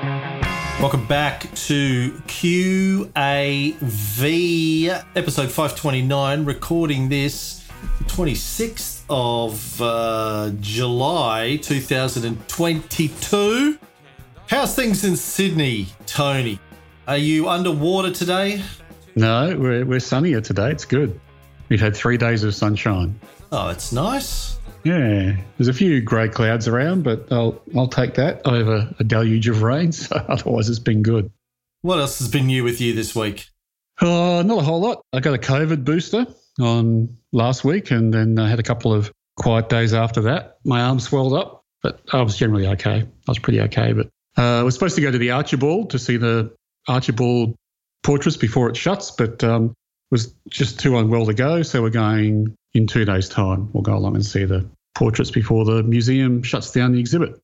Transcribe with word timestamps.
Welcome 0.00 1.06
back 1.06 1.52
to 1.54 2.12
QAV 2.28 3.10
episode 5.16 5.50
529, 5.50 6.44
recording 6.44 7.08
this 7.08 7.66
26th 8.04 9.02
of 9.10 9.82
uh, 9.82 10.50
July 10.60 11.56
2022. 11.62 13.78
How's 14.48 14.76
things 14.76 15.04
in 15.04 15.16
Sydney, 15.16 15.88
Tony? 16.06 16.60
Are 17.08 17.16
you 17.16 17.48
underwater 17.48 18.12
today? 18.12 18.62
No, 19.16 19.56
we're, 19.58 19.84
we're 19.84 19.98
sunnier 19.98 20.40
today. 20.40 20.70
It's 20.70 20.84
good. 20.84 21.18
We've 21.70 21.80
had 21.80 21.96
three 21.96 22.18
days 22.18 22.44
of 22.44 22.54
sunshine. 22.54 23.18
Oh, 23.50 23.70
it's 23.70 23.92
nice. 23.92 24.57
Yeah, 24.88 25.36
there's 25.58 25.68
a 25.68 25.74
few 25.74 26.00
grey 26.00 26.30
clouds 26.30 26.66
around, 26.66 27.04
but 27.04 27.30
I'll 27.30 27.60
I'll 27.76 27.88
take 27.88 28.14
that 28.14 28.46
over 28.46 28.88
a 28.98 29.04
deluge 29.04 29.46
of 29.48 29.62
rain. 29.62 29.92
So 29.98 30.16
otherwise, 30.16 30.70
it's 30.70 30.78
been 30.78 31.02
good. 31.02 31.30
What 31.82 31.98
else 31.98 32.20
has 32.20 32.28
been 32.28 32.46
new 32.46 32.64
with 32.64 32.80
you 32.80 32.94
this 32.94 33.14
week? 33.14 33.48
Uh, 34.00 34.42
not 34.46 34.58
a 34.58 34.62
whole 34.62 34.80
lot. 34.80 35.02
I 35.12 35.20
got 35.20 35.34
a 35.34 35.38
COVID 35.38 35.84
booster 35.84 36.26
on 36.58 37.18
last 37.32 37.64
week, 37.64 37.90
and 37.90 38.14
then 38.14 38.38
I 38.38 38.48
had 38.48 38.60
a 38.60 38.62
couple 38.62 38.94
of 38.94 39.12
quiet 39.36 39.68
days 39.68 39.92
after 39.92 40.22
that. 40.22 40.56
My 40.64 40.80
arm 40.80 41.00
swelled 41.00 41.34
up, 41.34 41.64
but 41.82 42.00
I 42.10 42.22
was 42.22 42.38
generally 42.38 42.66
okay. 42.68 43.02
I 43.02 43.30
was 43.30 43.38
pretty 43.38 43.60
okay. 43.62 43.92
But 43.92 44.08
uh, 44.38 44.60
I 44.60 44.62
was 44.62 44.72
supposed 44.72 44.94
to 44.94 45.02
go 45.02 45.10
to 45.10 45.18
the 45.18 45.32
Archibald 45.32 45.90
to 45.90 45.98
see 45.98 46.16
the 46.16 46.56
Archibald 46.88 47.56
portraits 48.02 48.38
before 48.38 48.70
it 48.70 48.76
shuts, 48.78 49.10
but 49.10 49.44
um, 49.44 49.74
was 50.10 50.34
just 50.48 50.80
too 50.80 50.96
unwell 50.96 51.26
to 51.26 51.34
go. 51.34 51.62
So 51.62 51.82
we're 51.82 51.90
going 51.90 52.56
in 52.72 52.86
two 52.86 53.04
days' 53.04 53.28
time. 53.28 53.68
We'll 53.74 53.82
go 53.82 53.96
along 53.96 54.14
and 54.14 54.24
see 54.24 54.46
the 54.46 54.70
portraits 54.98 55.30
before 55.30 55.64
the 55.64 55.84
museum 55.84 56.42
shuts 56.42 56.72
down 56.72 56.90
the 56.90 56.98
exhibit. 56.98 57.40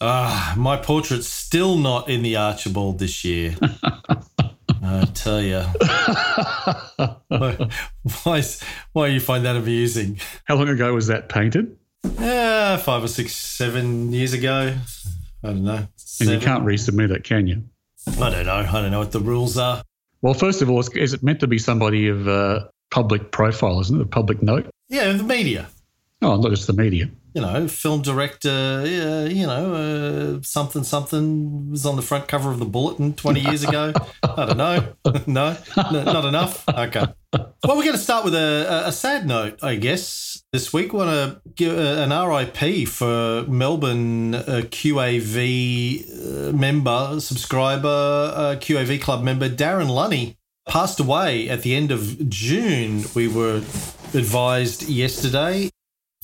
Ah, 0.00 0.54
my 0.56 0.76
portrait's 0.76 1.26
still 1.26 1.76
not 1.76 2.08
in 2.08 2.22
the 2.22 2.36
Archibald 2.36 3.00
this 3.00 3.24
year. 3.24 3.56
I 4.82 5.04
tell 5.12 5.42
you. 5.42 5.58
why, 7.28 7.68
why, 8.22 8.42
why 8.92 9.06
you 9.08 9.18
find 9.18 9.44
that 9.44 9.56
amusing? 9.56 10.20
How 10.44 10.54
long 10.54 10.68
ago 10.68 10.94
was 10.94 11.08
that 11.08 11.28
painted? 11.28 11.76
Yeah, 12.20 12.76
five 12.76 13.02
or 13.02 13.08
six, 13.08 13.34
seven 13.34 14.12
years 14.12 14.32
ago. 14.32 14.76
I 15.42 15.46
don't 15.48 15.64
know. 15.64 15.88
Seven. 15.96 16.32
And 16.32 16.42
you 16.42 16.46
can't 16.46 16.64
resubmit 16.64 17.10
it, 17.10 17.24
can 17.24 17.48
you? 17.48 17.64
I 18.20 18.30
don't 18.30 18.46
know. 18.46 18.68
I 18.70 18.80
don't 18.80 18.92
know 18.92 19.00
what 19.00 19.10
the 19.10 19.20
rules 19.20 19.58
are. 19.58 19.82
Well, 20.22 20.34
first 20.34 20.62
of 20.62 20.70
all, 20.70 20.78
is 20.78 21.12
it 21.12 21.24
meant 21.24 21.40
to 21.40 21.48
be 21.48 21.58
somebody 21.58 22.06
of 22.06 22.28
uh, 22.28 22.68
public 22.92 23.32
profile, 23.32 23.80
isn't 23.80 24.00
it? 24.00 24.04
A 24.04 24.06
public 24.06 24.42
note? 24.42 24.70
Yeah, 24.88 25.10
the 25.12 25.24
media. 25.24 25.68
Oh, 26.22 26.36
not 26.36 26.50
just 26.50 26.66
the 26.66 26.72
media. 26.72 27.10
You 27.34 27.42
know, 27.42 27.68
film 27.68 28.00
director, 28.00 28.48
uh, 28.48 29.28
you 29.28 29.46
know, 29.46 29.74
uh, 29.74 30.42
something, 30.42 30.84
something 30.84 31.70
was 31.70 31.84
on 31.84 31.96
the 31.96 32.02
front 32.02 32.28
cover 32.28 32.50
of 32.50 32.58
the 32.58 32.64
Bulletin 32.64 33.12
20 33.12 33.40
years 33.40 33.64
ago. 33.64 33.92
I 34.22 34.46
don't 34.46 34.56
know. 34.56 34.94
no, 35.26 35.56
not 35.76 36.24
enough. 36.24 36.64
Okay. 36.68 37.04
Well, 37.32 37.76
we're 37.76 37.82
going 37.82 37.92
to 37.92 37.98
start 37.98 38.24
with 38.24 38.34
a, 38.34 38.84
a 38.86 38.92
sad 38.92 39.26
note, 39.26 39.58
I 39.62 39.74
guess. 39.74 40.44
This 40.52 40.72
week, 40.72 40.92
we 40.92 41.00
want 41.00 41.10
to 41.10 41.40
give 41.56 41.76
an 41.76 42.10
RIP 42.10 42.86
for 42.86 43.44
Melbourne 43.48 44.36
uh, 44.36 44.62
QAV 44.64 46.48
uh, 46.48 46.52
member, 46.52 47.18
subscriber, 47.18 47.88
uh, 47.88 48.56
QAV 48.60 49.02
club 49.02 49.24
member 49.24 49.48
Darren 49.48 49.90
Lunny 49.90 50.38
passed 50.68 51.00
away 51.00 51.48
at 51.48 51.62
the 51.62 51.74
end 51.74 51.90
of 51.90 52.28
June. 52.28 53.04
We 53.14 53.28
were 53.28 53.56
advised 54.14 54.88
yesterday. 54.88 55.70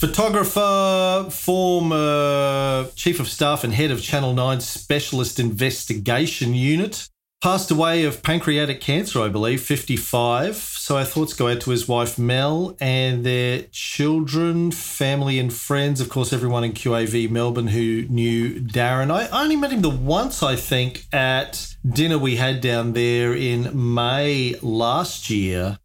Photographer, 0.00 1.28
former 1.30 2.86
chief 2.94 3.20
of 3.20 3.28
staff 3.28 3.64
and 3.64 3.74
head 3.74 3.90
of 3.90 4.00
Channel 4.00 4.32
9 4.32 4.62
Specialist 4.62 5.38
Investigation 5.38 6.54
Unit. 6.54 7.06
Passed 7.42 7.70
away 7.70 8.04
of 8.04 8.22
pancreatic 8.22 8.80
cancer, 8.80 9.20
I 9.20 9.28
believe, 9.28 9.60
55. 9.60 10.56
So 10.56 10.96
our 10.96 11.04
thoughts 11.04 11.34
go 11.34 11.48
out 11.48 11.60
to 11.60 11.70
his 11.70 11.86
wife 11.86 12.18
Mel 12.18 12.78
and 12.80 13.26
their 13.26 13.64
children, 13.72 14.70
family, 14.70 15.38
and 15.38 15.52
friends. 15.52 16.00
Of 16.00 16.08
course, 16.08 16.32
everyone 16.32 16.64
in 16.64 16.72
QAV 16.72 17.28
Melbourne 17.28 17.68
who 17.68 18.06
knew 18.08 18.58
Darren. 18.58 19.10
I 19.10 19.28
only 19.28 19.56
met 19.56 19.70
him 19.70 19.82
the 19.82 19.90
once, 19.90 20.42
I 20.42 20.56
think, 20.56 21.08
at 21.12 21.76
dinner 21.86 22.16
we 22.16 22.36
had 22.36 22.62
down 22.62 22.94
there 22.94 23.34
in 23.34 23.94
May 23.94 24.54
last 24.62 25.28
year 25.28 25.78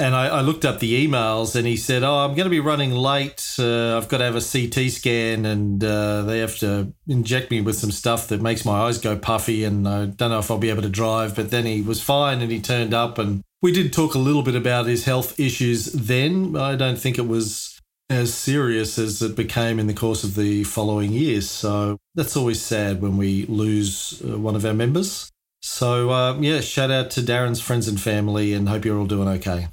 and 0.00 0.14
I, 0.14 0.28
I, 0.28 0.40
looked 0.40 0.64
up 0.64 0.78
the 0.78 1.06
emails 1.06 1.54
and 1.54 1.66
he 1.66 1.76
said, 1.76 2.02
Oh, 2.02 2.24
I'm 2.24 2.34
going 2.34 2.46
to 2.46 2.50
be 2.50 2.58
running 2.58 2.92
late. 2.92 3.46
Uh, 3.58 3.98
I've 3.98 4.08
got 4.08 4.18
to 4.18 4.24
have 4.24 4.34
a 4.34 4.40
CT 4.40 4.90
scan 4.90 5.44
and 5.44 5.84
uh, 5.84 6.22
they 6.22 6.38
have 6.38 6.56
to 6.60 6.94
inject 7.06 7.50
me 7.50 7.60
with 7.60 7.76
some 7.76 7.90
stuff 7.90 8.28
that 8.28 8.40
makes 8.40 8.64
my 8.64 8.80
eyes 8.80 8.96
go 8.96 9.16
puffy. 9.18 9.62
And 9.62 9.86
I 9.86 10.06
don't 10.06 10.30
know 10.30 10.38
if 10.38 10.50
I'll 10.50 10.58
be 10.58 10.70
able 10.70 10.82
to 10.82 10.88
drive. 10.88 11.36
But 11.36 11.50
then 11.50 11.66
he 11.66 11.82
was 11.82 12.02
fine 12.02 12.40
and 12.40 12.50
he 12.50 12.60
turned 12.60 12.94
up. 12.94 13.18
And 13.18 13.42
we 13.60 13.72
did 13.72 13.92
talk 13.92 14.14
a 14.14 14.18
little 14.18 14.42
bit 14.42 14.54
about 14.54 14.86
his 14.86 15.04
health 15.04 15.38
issues 15.38 15.92
then. 15.92 16.56
I 16.56 16.76
don't 16.76 16.98
think 16.98 17.18
it 17.18 17.28
was 17.28 17.78
as 18.08 18.32
serious 18.32 18.98
as 18.98 19.20
it 19.20 19.36
became 19.36 19.78
in 19.78 19.86
the 19.86 19.94
course 19.94 20.24
of 20.24 20.34
the 20.34 20.64
following 20.64 21.12
years. 21.12 21.50
So 21.50 21.98
that's 22.14 22.36
always 22.36 22.62
sad 22.62 23.02
when 23.02 23.18
we 23.18 23.44
lose 23.46 24.22
uh, 24.24 24.38
one 24.38 24.56
of 24.56 24.64
our 24.64 24.74
members. 24.74 25.30
So, 25.62 26.08
uh, 26.08 26.38
yeah, 26.40 26.62
shout 26.62 26.90
out 26.90 27.10
to 27.10 27.20
Darren's 27.20 27.60
friends 27.60 27.86
and 27.86 28.00
family 28.00 28.54
and 28.54 28.66
hope 28.66 28.86
you're 28.86 28.98
all 28.98 29.04
doing 29.04 29.28
okay. 29.28 29.68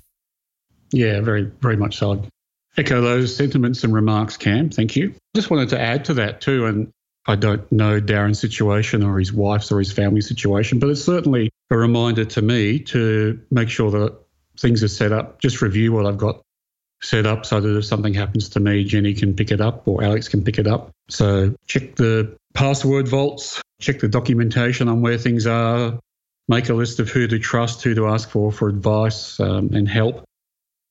Yeah, 0.91 1.21
very, 1.21 1.43
very 1.43 1.77
much 1.77 1.97
so. 1.97 2.23
Echo 2.77 3.01
those 3.01 3.35
sentiments 3.35 3.83
and 3.83 3.93
remarks, 3.93 4.37
Cam. 4.37 4.69
Thank 4.69 4.95
you. 4.95 5.15
Just 5.35 5.49
wanted 5.49 5.69
to 5.69 5.79
add 5.79 6.05
to 6.05 6.15
that 6.15 6.41
too, 6.41 6.65
and 6.65 6.91
I 7.25 7.35
don't 7.35 7.69
know 7.71 7.99
Darren's 7.99 8.39
situation 8.39 9.03
or 9.03 9.19
his 9.19 9.33
wife's 9.33 9.71
or 9.71 9.79
his 9.79 9.91
family 9.91 10.21
situation, 10.21 10.79
but 10.79 10.89
it's 10.89 11.03
certainly 11.03 11.49
a 11.69 11.77
reminder 11.77 12.23
to 12.23 12.41
me 12.41 12.79
to 12.79 13.41
make 13.51 13.69
sure 13.69 13.91
that 13.91 14.15
things 14.59 14.83
are 14.83 14.87
set 14.87 15.11
up. 15.11 15.41
Just 15.41 15.61
review 15.61 15.91
what 15.91 16.05
I've 16.05 16.17
got 16.17 16.41
set 17.01 17.25
up 17.25 17.45
so 17.45 17.59
that 17.59 17.77
if 17.77 17.85
something 17.85 18.13
happens 18.13 18.49
to 18.49 18.59
me, 18.59 18.83
Jenny 18.83 19.13
can 19.13 19.35
pick 19.35 19.51
it 19.51 19.61
up 19.61 19.87
or 19.87 20.03
Alex 20.03 20.29
can 20.29 20.43
pick 20.43 20.57
it 20.57 20.67
up. 20.67 20.91
So 21.09 21.55
check 21.67 21.95
the 21.95 22.37
password 22.53 23.07
vaults, 23.07 23.61
check 23.79 23.99
the 23.99 24.07
documentation 24.07 24.87
on 24.87 25.01
where 25.01 25.17
things 25.17 25.45
are, 25.47 25.99
make 26.47 26.69
a 26.69 26.73
list 26.73 26.99
of 26.99 27.09
who 27.09 27.27
to 27.27 27.39
trust, 27.39 27.83
who 27.83 27.93
to 27.95 28.07
ask 28.07 28.29
for 28.29 28.51
for 28.51 28.69
advice 28.69 29.39
um, 29.39 29.71
and 29.73 29.87
help 29.87 30.23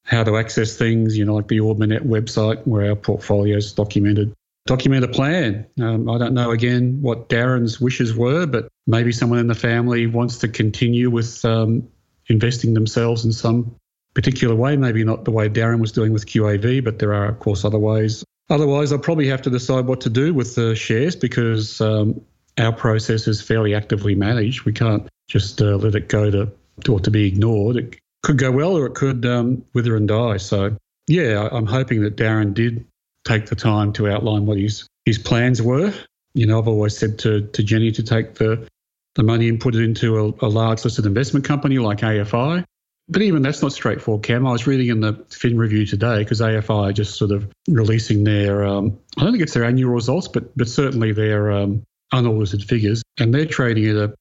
how 0.06 0.22
to 0.22 0.36
access 0.36 0.76
things, 0.76 1.18
you 1.18 1.24
know, 1.24 1.34
like 1.34 1.48
the 1.48 1.58
Orbmanet 1.58 2.06
website 2.06 2.64
where 2.66 2.88
our 2.88 2.96
portfolio 2.96 3.56
is 3.56 3.72
documented. 3.72 4.32
Document 4.64 5.04
a 5.04 5.08
plan. 5.08 5.66
Um, 5.80 6.08
I 6.08 6.18
don't 6.18 6.32
know 6.32 6.52
again 6.52 7.02
what 7.02 7.28
Darren's 7.28 7.80
wishes 7.80 8.14
were, 8.16 8.46
but 8.46 8.68
maybe 8.86 9.12
someone 9.12 9.40
in 9.40 9.48
the 9.48 9.54
family 9.54 10.06
wants 10.06 10.38
to 10.38 10.48
continue 10.48 11.10
with 11.10 11.44
um, 11.44 11.88
investing 12.28 12.74
themselves 12.74 13.24
in 13.24 13.32
some 13.32 13.76
particular 14.14 14.54
way. 14.54 14.76
Maybe 14.76 15.04
not 15.04 15.24
the 15.24 15.30
way 15.32 15.48
Darren 15.48 15.80
was 15.80 15.92
doing 15.92 16.12
with 16.12 16.26
QAV, 16.26 16.82
but 16.84 16.98
there 16.98 17.12
are, 17.12 17.26
of 17.26 17.38
course, 17.40 17.64
other 17.64 17.78
ways. 17.78 18.24
Otherwise, 18.48 18.92
I'll 18.92 18.98
probably 18.98 19.28
have 19.28 19.42
to 19.42 19.50
decide 19.50 19.86
what 19.86 20.00
to 20.02 20.10
do 20.10 20.32
with 20.32 20.54
the 20.54 20.76
shares 20.76 21.16
because 21.16 21.80
um, 21.80 22.20
our 22.58 22.72
process 22.72 23.26
is 23.26 23.42
fairly 23.42 23.74
actively 23.74 24.14
managed. 24.14 24.64
We 24.64 24.72
can't 24.72 25.08
just 25.28 25.60
uh, 25.60 25.76
let 25.76 25.96
it 25.96 26.08
go 26.08 26.30
to 26.30 26.52
or 26.88 27.00
to 27.00 27.10
be 27.10 27.26
ignored. 27.26 27.76
It, 27.76 27.96
could 28.26 28.38
go 28.38 28.50
well 28.50 28.76
or 28.76 28.86
it 28.86 28.94
could 28.94 29.24
um, 29.24 29.64
wither 29.72 29.94
and 29.94 30.08
die. 30.08 30.36
So, 30.38 30.76
yeah, 31.06 31.48
I'm 31.52 31.64
hoping 31.64 32.02
that 32.02 32.16
Darren 32.16 32.54
did 32.54 32.84
take 33.24 33.46
the 33.46 33.54
time 33.54 33.92
to 33.92 34.08
outline 34.08 34.46
what 34.46 34.58
his, 34.58 34.88
his 35.04 35.16
plans 35.16 35.62
were. 35.62 35.94
You 36.34 36.46
know, 36.46 36.58
I've 36.58 36.66
always 36.66 36.98
said 36.98 37.20
to, 37.20 37.46
to 37.46 37.62
Jenny 37.62 37.92
to 37.92 38.02
take 38.02 38.34
the, 38.34 38.66
the 39.14 39.22
money 39.22 39.48
and 39.48 39.60
put 39.60 39.76
it 39.76 39.82
into 39.84 40.18
a, 40.18 40.46
a 40.46 40.48
large 40.48 40.84
listed 40.84 41.06
investment 41.06 41.44
company 41.44 41.78
like 41.78 41.98
AFI. 41.98 42.64
But 43.08 43.22
even 43.22 43.42
that's 43.42 43.62
not 43.62 43.72
straightforward, 43.72 44.24
Cam. 44.24 44.44
I 44.44 44.50
was 44.50 44.66
reading 44.66 44.88
in 44.88 45.00
the 45.02 45.24
Fin 45.30 45.56
Review 45.56 45.86
today 45.86 46.18
because 46.18 46.40
AFI 46.40 46.90
are 46.90 46.92
just 46.92 47.16
sort 47.16 47.30
of 47.30 47.48
releasing 47.68 48.24
their, 48.24 48.64
um, 48.64 48.98
I 49.16 49.22
don't 49.22 49.30
think 49.30 49.44
it's 49.44 49.54
their 49.54 49.64
annual 49.64 49.92
results, 49.92 50.26
but 50.26 50.56
but 50.56 50.68
certainly 50.68 51.12
their 51.12 51.52
um, 51.52 51.84
unaudited 52.10 52.64
figures, 52.64 53.04
and 53.20 53.32
they're 53.32 53.46
trading 53.46 53.88
at 53.88 53.94
a 53.94 54.14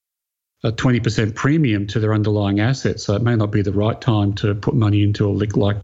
a 0.66 0.72
20% 0.72 1.36
premium 1.36 1.86
to 1.86 2.00
their 2.00 2.14
underlying 2.14 2.60
assets. 2.60 3.04
So 3.04 3.16
it 3.16 3.22
may 3.22 3.36
not 3.36 3.52
be 3.52 3.62
the 3.62 3.72
right 3.72 4.00
time 4.02 4.34
to 4.36 4.56
put 4.56 4.74
money 4.74 5.04
into 5.04 5.30
a 5.30 5.32
lick 5.32 5.56
like 5.56 5.78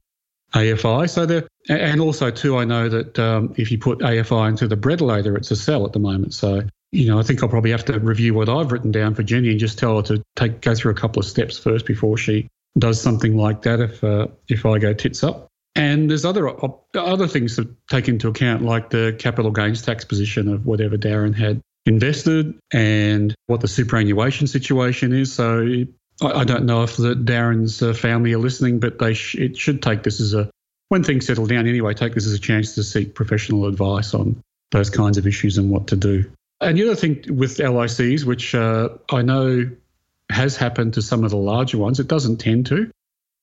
AFI. 0.54 1.08
So 1.08 1.28
there, 1.28 1.48
and 1.70 2.02
also 2.02 2.32
too, 2.32 2.58
I 2.58 2.66
know 2.66 2.90
that 2.90 3.20
um, 3.20 3.54
if 3.58 3.72
you 3.72 3.78
put 3.78 4.00
AFI 4.00 4.50
into 4.50 4.68
the 4.68 4.76
Breadalator, 4.76 5.38
it's 5.38 5.52
a 5.52 5.56
sell 5.56 5.86
at 5.86 5.94
the 5.94 6.00
moment. 6.00 6.34
So 6.34 6.64
you 6.92 7.08
know, 7.08 7.20
I 7.20 7.24
think 7.24 7.42
I'll 7.42 7.50
probably 7.50 7.72
have 7.72 7.86
to 7.86 8.00
review 8.00 8.34
what 8.34 8.50
I've 8.50 8.72
written 8.72 8.92
down 8.92 9.16
for 9.16 9.24
Jenny 9.24 9.50
and 9.50 9.60
just 9.60 9.80
tell 9.80 9.98
her 9.98 10.04
to 10.04 10.22
take 10.36 10.62
go 10.62 10.76
through 10.76 10.92
a 10.92 10.96
couple 10.96 11.22
of 11.22 11.26
steps 11.26 11.58
first 11.58 11.86
before 11.86 12.18
she 12.18 12.50
does 12.78 13.00
something 13.00 13.38
like 13.38 13.62
that. 13.62 13.80
If 13.80 14.04
uh, 14.04 14.28
if 14.50 14.66
I 14.66 14.80
go 14.80 14.94
tits 14.94 15.24
up. 15.24 15.48
And 15.76 16.10
there's 16.10 16.26
other 16.26 16.52
other 16.96 17.28
things 17.28 17.56
to 17.56 17.74
take 17.90 18.10
into 18.10 18.28
account, 18.28 18.64
like 18.64 18.90
the 18.90 19.16
capital 19.18 19.52
gains 19.52 19.82
tax 19.82 20.04
position 20.04 20.50
of 20.50 20.66
whatever 20.66 20.98
Darren 20.98 21.34
had 21.34 21.62
invested 21.86 22.60
and 22.72 23.34
what 23.48 23.62
the 23.62 23.68
superannuation 23.68 24.48
situation 24.48 25.14
is. 25.14 25.34
So 25.34 25.86
I, 26.22 26.44
don't 26.44 26.66
know 26.66 26.84
if 26.84 26.98
the 26.98 27.16
Darren's 27.16 27.82
uh, 27.82 27.94
family 27.94 28.34
are 28.34 28.40
listening, 28.40 28.80
but 28.80 29.00
they 29.00 29.14
sh- 29.14 29.36
it 29.36 29.58
should 29.58 29.82
take 29.82 30.04
this 30.04 30.20
as 30.20 30.34
a 30.34 30.50
when 30.90 31.04
things 31.04 31.26
settle 31.26 31.48
down 31.48 31.68
anyway. 31.68 31.94
Take 31.94 32.14
this 32.14 32.28
as 32.28 32.34
a 32.34 32.40
chance 32.40 32.76
to 32.76 32.84
seek 32.84 33.16
professional 33.16 33.66
advice 33.66 34.14
on 34.14 34.42
those 34.72 34.90
kinds 34.90 35.18
of 35.18 35.26
issues 35.26 35.58
and 35.58 35.70
what 35.70 35.88
to 35.88 35.96
do. 35.96 36.32
And 36.60 36.78
the 36.78 36.84
other 36.84 36.96
thing 36.96 37.24
with 37.28 37.58
LICs, 37.58 38.24
which 38.24 38.54
uh, 38.54 38.90
I 39.10 39.24
know 39.24 39.70
has 40.30 40.56
happened 40.56 40.94
to 40.94 41.02
some 41.02 41.24
of 41.24 41.32
the 41.32 41.38
larger 41.38 41.78
ones, 41.78 42.00
it 42.00 42.08
doesn't 42.08 42.38
tend 42.38 42.68
to. 42.68 42.92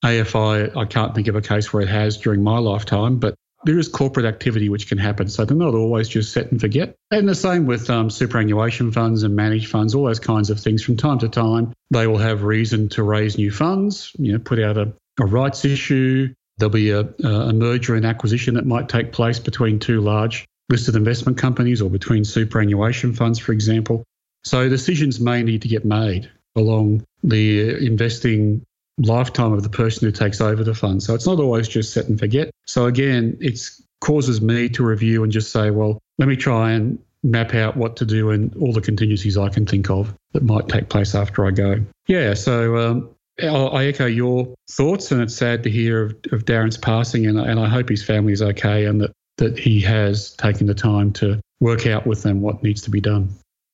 AFI, 0.04 0.76
I 0.76 0.84
can't 0.84 1.14
think 1.14 1.26
of 1.26 1.34
a 1.34 1.40
case 1.40 1.72
where 1.72 1.82
it 1.82 1.88
has 1.88 2.18
during 2.18 2.42
my 2.42 2.58
lifetime, 2.58 3.18
but 3.18 3.34
there 3.64 3.78
is 3.78 3.88
corporate 3.88 4.26
activity 4.26 4.68
which 4.68 4.88
can 4.88 4.98
happen. 4.98 5.28
So 5.28 5.44
they're 5.44 5.56
not 5.56 5.74
always 5.74 6.08
just 6.08 6.32
set 6.32 6.50
and 6.50 6.60
forget. 6.60 6.94
And 7.10 7.28
the 7.28 7.34
same 7.34 7.66
with 7.66 7.90
um, 7.90 8.10
superannuation 8.10 8.92
funds 8.92 9.22
and 9.22 9.34
managed 9.34 9.68
funds, 9.68 9.94
all 9.94 10.04
those 10.04 10.20
kinds 10.20 10.50
of 10.50 10.60
things. 10.60 10.82
From 10.82 10.96
time 10.96 11.18
to 11.20 11.28
time, 11.28 11.72
they 11.90 12.06
will 12.06 12.18
have 12.18 12.44
reason 12.44 12.88
to 12.90 13.02
raise 13.02 13.36
new 13.36 13.50
funds, 13.50 14.12
you 14.18 14.32
know, 14.32 14.38
put 14.38 14.60
out 14.60 14.76
a, 14.76 14.92
a 15.18 15.26
rights 15.26 15.64
issue. 15.64 16.32
There'll 16.58 16.70
be 16.70 16.90
a, 16.90 17.00
a 17.00 17.52
merger 17.52 17.94
and 17.94 18.04
acquisition 18.04 18.54
that 18.54 18.66
might 18.66 18.88
take 18.88 19.12
place 19.12 19.38
between 19.38 19.78
two 19.78 20.00
large 20.00 20.46
listed 20.68 20.96
investment 20.96 21.38
companies 21.38 21.80
or 21.80 21.90
between 21.90 22.24
superannuation 22.24 23.14
funds, 23.14 23.38
for 23.38 23.52
example. 23.52 24.04
So 24.44 24.68
decisions 24.68 25.20
may 25.20 25.42
need 25.42 25.62
to 25.62 25.68
get 25.68 25.84
made 25.84 26.30
along 26.56 27.04
the 27.22 27.84
investing 27.84 28.64
lifetime 28.98 29.52
of 29.52 29.62
the 29.62 29.68
person 29.68 30.06
who 30.06 30.12
takes 30.12 30.40
over 30.40 30.64
the 30.64 30.74
fund. 30.74 31.02
So 31.02 31.14
it's 31.14 31.26
not 31.26 31.38
always 31.38 31.68
just 31.68 31.92
set 31.92 32.06
and 32.06 32.18
forget. 32.18 32.50
So 32.66 32.86
again, 32.86 33.36
it 33.40 33.60
causes 34.00 34.40
me 34.40 34.68
to 34.70 34.84
review 34.84 35.22
and 35.22 35.32
just 35.32 35.52
say, 35.52 35.70
well, 35.70 35.98
let 36.18 36.28
me 36.28 36.36
try 36.36 36.72
and 36.72 36.98
map 37.22 37.54
out 37.54 37.76
what 37.76 37.96
to 37.96 38.04
do 38.04 38.30
and 38.30 38.54
all 38.56 38.72
the 38.72 38.80
contingencies 38.80 39.36
I 39.36 39.48
can 39.48 39.66
think 39.66 39.90
of 39.90 40.14
that 40.32 40.42
might 40.42 40.68
take 40.68 40.88
place 40.88 41.14
after 41.14 41.46
I 41.46 41.50
go. 41.50 41.84
Yeah, 42.06 42.34
so 42.34 42.76
um, 42.76 43.10
I 43.40 43.86
echo 43.86 44.06
your 44.06 44.54
thoughts, 44.70 45.10
and 45.12 45.20
it's 45.20 45.34
sad 45.34 45.62
to 45.64 45.70
hear 45.70 46.02
of, 46.02 46.10
of 46.32 46.44
Darren's 46.44 46.76
passing, 46.76 47.26
and, 47.26 47.38
and 47.38 47.58
I 47.58 47.68
hope 47.68 47.88
his 47.88 48.04
family 48.04 48.32
is 48.32 48.42
okay 48.42 48.84
and 48.86 49.00
that, 49.00 49.12
that 49.38 49.58
he 49.58 49.80
has 49.80 50.32
taken 50.32 50.66
the 50.66 50.74
time 50.74 51.12
to 51.14 51.40
work 51.60 51.86
out 51.86 52.06
with 52.06 52.22
them 52.22 52.40
what 52.40 52.62
needs 52.62 52.82
to 52.82 52.90
be 52.90 53.00
done. 53.00 53.28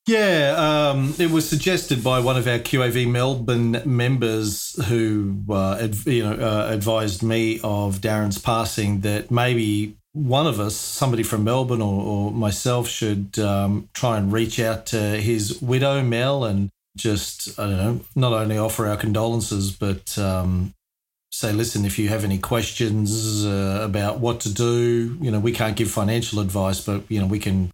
Yeah, 0.06 0.90
um, 0.92 1.14
it 1.18 1.30
was 1.30 1.48
suggested 1.48 2.04
by 2.04 2.20
one 2.20 2.36
of 2.36 2.46
our 2.46 2.58
QAV 2.58 3.10
Melbourne 3.10 3.80
members 3.86 4.78
who, 4.88 5.36
uh, 5.48 5.78
adv- 5.80 6.06
you 6.06 6.24
know, 6.24 6.34
uh, 6.34 6.68
advised 6.70 7.22
me 7.22 7.58
of 7.64 8.00
Darren's 8.02 8.38
passing 8.38 9.00
that 9.00 9.30
maybe 9.30 9.96
one 10.12 10.46
of 10.46 10.60
us, 10.60 10.76
somebody 10.76 11.22
from 11.22 11.44
Melbourne 11.44 11.80
or, 11.80 12.02
or 12.02 12.30
myself, 12.32 12.86
should 12.86 13.38
um, 13.38 13.88
try 13.94 14.18
and 14.18 14.30
reach 14.30 14.60
out 14.60 14.84
to 14.86 14.98
his 14.98 15.62
widow 15.62 16.02
Mel 16.02 16.44
and 16.44 16.68
just, 16.96 17.58
I 17.58 17.62
don't 17.66 17.76
know, 17.78 18.00
not 18.14 18.32
only 18.34 18.58
offer 18.58 18.86
our 18.86 18.98
condolences, 18.98 19.70
but 19.70 20.18
um, 20.18 20.74
say, 21.32 21.50
listen, 21.50 21.86
if 21.86 21.98
you 21.98 22.10
have 22.10 22.24
any 22.24 22.38
questions 22.38 23.46
uh, 23.46 23.80
about 23.82 24.20
what 24.20 24.40
to 24.40 24.52
do, 24.52 25.16
you 25.22 25.30
know, 25.30 25.40
we 25.40 25.52
can't 25.52 25.76
give 25.76 25.90
financial 25.90 26.40
advice, 26.40 26.80
but 26.84 27.02
you 27.10 27.20
know, 27.20 27.26
we 27.26 27.38
can 27.38 27.72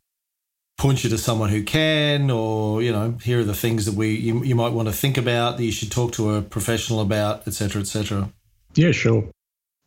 point 0.80 1.04
you 1.04 1.10
to 1.10 1.18
someone 1.18 1.50
who 1.50 1.62
can, 1.62 2.30
or 2.30 2.82
you 2.82 2.90
know, 2.90 3.14
here 3.22 3.40
are 3.40 3.44
the 3.44 3.54
things 3.54 3.84
that 3.84 3.94
we 3.94 4.16
you, 4.16 4.42
you 4.42 4.54
might 4.54 4.72
want 4.72 4.88
to 4.88 4.94
think 4.94 5.18
about 5.18 5.58
that 5.58 5.64
you 5.64 5.70
should 5.70 5.92
talk 5.92 6.12
to 6.12 6.34
a 6.34 6.42
professional 6.42 7.00
about, 7.00 7.46
etc., 7.46 7.82
etc. 7.82 8.32
Yeah, 8.74 8.92
sure, 8.92 9.28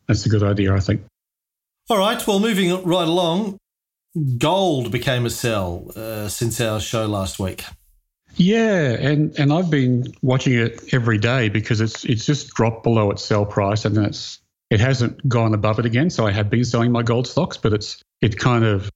that's 0.06 0.24
a 0.24 0.28
good 0.28 0.44
idea. 0.44 0.72
I 0.72 0.80
think. 0.80 1.02
All 1.90 1.98
right. 1.98 2.24
Well, 2.26 2.38
moving 2.38 2.70
right 2.84 3.08
along, 3.08 3.58
gold 4.38 4.90
became 4.92 5.26
a 5.26 5.30
sell 5.30 5.90
uh, 5.96 6.28
since 6.28 6.60
our 6.60 6.80
show 6.80 7.06
last 7.06 7.38
week. 7.38 7.64
Yeah, 8.36 8.92
and 8.92 9.36
and 9.38 9.52
I've 9.52 9.70
been 9.70 10.14
watching 10.22 10.54
it 10.54 10.94
every 10.94 11.18
day 11.18 11.48
because 11.48 11.80
it's 11.80 12.04
it's 12.04 12.24
just 12.24 12.54
dropped 12.54 12.84
below 12.84 13.10
its 13.10 13.24
sell 13.24 13.44
price, 13.44 13.84
and 13.84 13.98
it's 13.98 14.40
it 14.70 14.78
hasn't 14.78 15.28
gone 15.28 15.54
above 15.54 15.80
it 15.80 15.86
again. 15.86 16.08
So 16.08 16.24
I 16.24 16.30
have 16.30 16.50
been 16.50 16.64
selling 16.64 16.92
my 16.92 17.02
gold 17.02 17.26
stocks, 17.26 17.56
but 17.56 17.72
it's 17.72 18.00
it 18.20 18.38
kind 18.38 18.64
of 18.64 18.90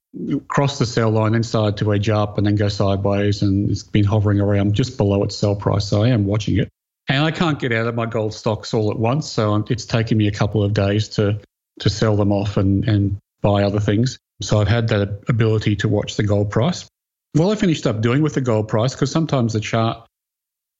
crossed 0.47 0.79
the 0.79 0.85
sell 0.85 1.11
line, 1.11 1.33
then 1.33 1.43
started 1.43 1.77
to 1.77 1.93
edge 1.93 2.09
up 2.09 2.37
and 2.37 2.47
then 2.47 2.55
go 2.55 2.67
sideways, 2.67 3.41
and 3.41 3.69
it's 3.69 3.83
been 3.83 4.05
hovering 4.05 4.39
around 4.39 4.73
just 4.73 4.97
below 4.97 5.23
its 5.23 5.35
sell 5.35 5.55
price. 5.55 5.87
So 5.87 6.03
I 6.03 6.09
am 6.09 6.25
watching 6.25 6.57
it. 6.57 6.69
And 7.07 7.23
I 7.23 7.31
can't 7.31 7.59
get 7.59 7.71
out 7.71 7.87
of 7.87 7.95
my 7.95 8.05
gold 8.05 8.33
stocks 8.33 8.73
all 8.73 8.91
at 8.91 8.99
once. 8.99 9.27
So 9.29 9.65
it's 9.69 9.85
taken 9.85 10.17
me 10.17 10.27
a 10.27 10.31
couple 10.31 10.63
of 10.63 10.73
days 10.73 11.09
to 11.09 11.39
to 11.79 11.89
sell 11.89 12.15
them 12.15 12.31
off 12.31 12.57
and, 12.57 12.87
and 12.87 13.17
buy 13.41 13.63
other 13.63 13.79
things. 13.79 14.19
So 14.41 14.59
I've 14.59 14.67
had 14.67 14.89
that 14.89 15.23
ability 15.27 15.77
to 15.77 15.87
watch 15.87 16.17
the 16.17 16.23
gold 16.23 16.51
price. 16.51 16.87
Well, 17.35 17.51
I 17.51 17.55
finished 17.55 17.87
up 17.87 18.01
doing 18.01 18.21
with 18.21 18.33
the 18.33 18.41
gold 18.41 18.67
price, 18.67 18.93
because 18.93 19.11
sometimes 19.11 19.53
the 19.53 19.59
chart, 19.59 20.05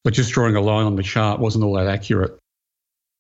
but 0.04 0.14
just 0.14 0.32
drawing 0.32 0.56
a 0.56 0.62
line 0.62 0.86
on 0.86 0.96
the 0.96 1.04
chart 1.04 1.40
wasn't 1.40 1.64
all 1.64 1.76
that 1.76 1.88
accurate. 1.88 2.38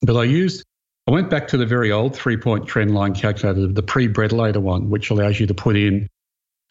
But 0.02 0.18
I 0.18 0.24
used 0.24 0.66
I 1.10 1.12
went 1.12 1.32
back 1.32 1.48
to 1.48 1.58
the 1.58 1.66
very 1.66 1.92
old 1.92 2.16
three 2.16 2.38
point 2.38 2.68
trend 2.68 2.94
line 2.94 3.16
calculator, 3.16 3.66
the 3.66 3.82
pre 3.82 4.08
Bredlater 4.08 4.62
one, 4.62 4.92
which 4.92 5.10
allows 5.10 5.40
you 5.40 5.48
to 5.48 5.56
put 5.56 5.76
in 5.76 6.08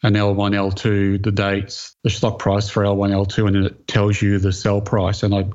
an 0.01 0.13
L1, 0.13 0.55
L2, 0.55 1.21
the 1.21 1.31
dates, 1.33 1.93
the 2.05 2.09
stock 2.09 2.39
price 2.39 2.69
for 2.69 2.83
L1, 2.83 3.11
L2, 3.11 3.47
and 3.47 3.65
it 3.65 3.85
tells 3.85 4.21
you 4.21 4.39
the 4.39 4.53
sell 4.53 4.79
price. 4.79 5.23
And 5.23 5.35
I 5.35 5.49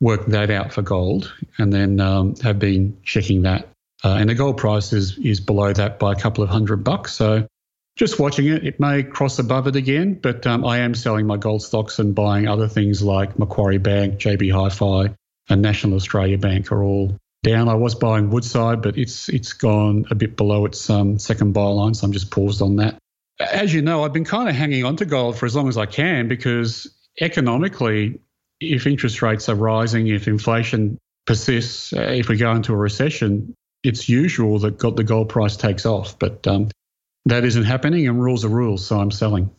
worked 0.00 0.30
that 0.30 0.50
out 0.50 0.72
for 0.72 0.80
gold 0.80 1.30
and 1.58 1.70
then 1.70 2.00
um, 2.00 2.34
have 2.36 2.58
been 2.58 2.96
checking 3.02 3.42
that. 3.42 3.68
Uh, 4.02 4.16
and 4.18 4.30
the 4.30 4.34
gold 4.34 4.56
price 4.56 4.94
is, 4.94 5.18
is 5.18 5.40
below 5.40 5.74
that 5.74 5.98
by 5.98 6.12
a 6.12 6.16
couple 6.16 6.42
of 6.42 6.48
hundred 6.48 6.84
bucks. 6.84 7.12
So 7.12 7.46
just 7.96 8.18
watching 8.18 8.46
it, 8.46 8.66
it 8.66 8.80
may 8.80 9.02
cross 9.02 9.38
above 9.40 9.66
it 9.66 9.76
again, 9.76 10.14
but 10.14 10.46
um, 10.46 10.64
I 10.64 10.78
am 10.78 10.94
selling 10.94 11.26
my 11.26 11.36
gold 11.36 11.62
stocks 11.62 11.98
and 11.98 12.14
buying 12.14 12.48
other 12.48 12.66
things 12.66 13.02
like 13.02 13.38
Macquarie 13.38 13.76
Bank, 13.76 14.18
JB 14.18 14.52
Hi 14.52 14.70
Fi, 14.70 15.14
and 15.50 15.60
National 15.60 15.96
Australia 15.96 16.38
Bank 16.38 16.72
are 16.72 16.82
all 16.82 17.18
down. 17.42 17.68
I 17.68 17.74
was 17.74 17.94
buying 17.94 18.30
Woodside, 18.30 18.82
but 18.82 18.96
it's 18.96 19.28
it's 19.28 19.52
gone 19.52 20.06
a 20.10 20.14
bit 20.14 20.36
below 20.36 20.64
its 20.64 20.88
um, 20.88 21.18
second 21.18 21.52
buy 21.52 21.64
line, 21.64 21.94
so 21.94 22.06
I'm 22.06 22.12
just 22.12 22.30
paused 22.30 22.62
on 22.62 22.76
that. 22.76 22.98
As 23.40 23.74
you 23.74 23.82
know, 23.82 24.04
I've 24.04 24.12
been 24.12 24.24
kind 24.24 24.48
of 24.48 24.54
hanging 24.54 24.84
on 24.84 24.96
to 24.96 25.04
gold 25.04 25.36
for 25.36 25.46
as 25.46 25.56
long 25.56 25.68
as 25.68 25.76
I 25.76 25.86
can 25.86 26.28
because 26.28 26.92
economically, 27.20 28.20
if 28.60 28.86
interest 28.86 29.22
rates 29.22 29.48
are 29.48 29.54
rising, 29.54 30.06
if 30.06 30.28
inflation 30.28 30.98
persists, 31.26 31.92
uh, 31.92 32.00
if 32.00 32.28
we 32.28 32.36
go 32.36 32.52
into 32.52 32.72
a 32.72 32.76
recession, 32.76 33.54
it's 33.82 34.08
usual 34.08 34.60
that 34.60 34.78
the 34.78 35.04
gold 35.04 35.28
price 35.28 35.56
takes 35.56 35.84
off. 35.84 36.18
But 36.18 36.46
um, 36.46 36.68
that 37.26 37.44
isn't 37.44 37.64
happening, 37.64 38.06
and 38.06 38.22
rules 38.22 38.44
are 38.44 38.48
rules, 38.48 38.86
so 38.86 39.00
I'm 39.00 39.10
selling. 39.10 39.50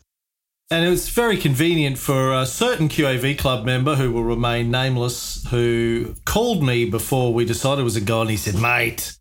And 0.74 0.84
it 0.84 0.90
was 0.90 1.08
very 1.08 1.38
convenient 1.38 2.00
for 2.00 2.34
a 2.34 2.48
certain 2.48 2.90
QAV 2.90 3.38
club 3.38 3.64
member 3.64 3.94
who 3.94 4.12
will 4.12 4.24
remain 4.24 4.72
nameless 4.72 5.46
who 5.52 6.16
called 6.26 6.64
me 6.64 6.86
before 6.86 7.32
we 7.32 7.46
decided 7.46 7.82
it 7.82 7.84
was 7.84 7.96
a 7.96 8.02
goal 8.02 8.22
and 8.22 8.32
he 8.32 8.38
said, 8.38 8.56
mate, 8.56 9.16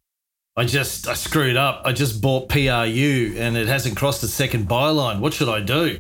I 0.56 0.64
just 0.64 1.06
I 1.06 1.12
screwed 1.12 1.58
up. 1.58 1.82
I 1.84 1.92
just 1.92 2.22
bought 2.22 2.48
PRU 2.48 3.34
and 3.36 3.58
it 3.58 3.68
hasn't 3.68 3.98
crossed 3.98 4.22
the 4.22 4.28
second 4.28 4.66
buy 4.66 4.88
line. 4.88 5.20
What 5.20 5.34
should 5.34 5.50
I 5.50 5.60
do? 5.60 5.98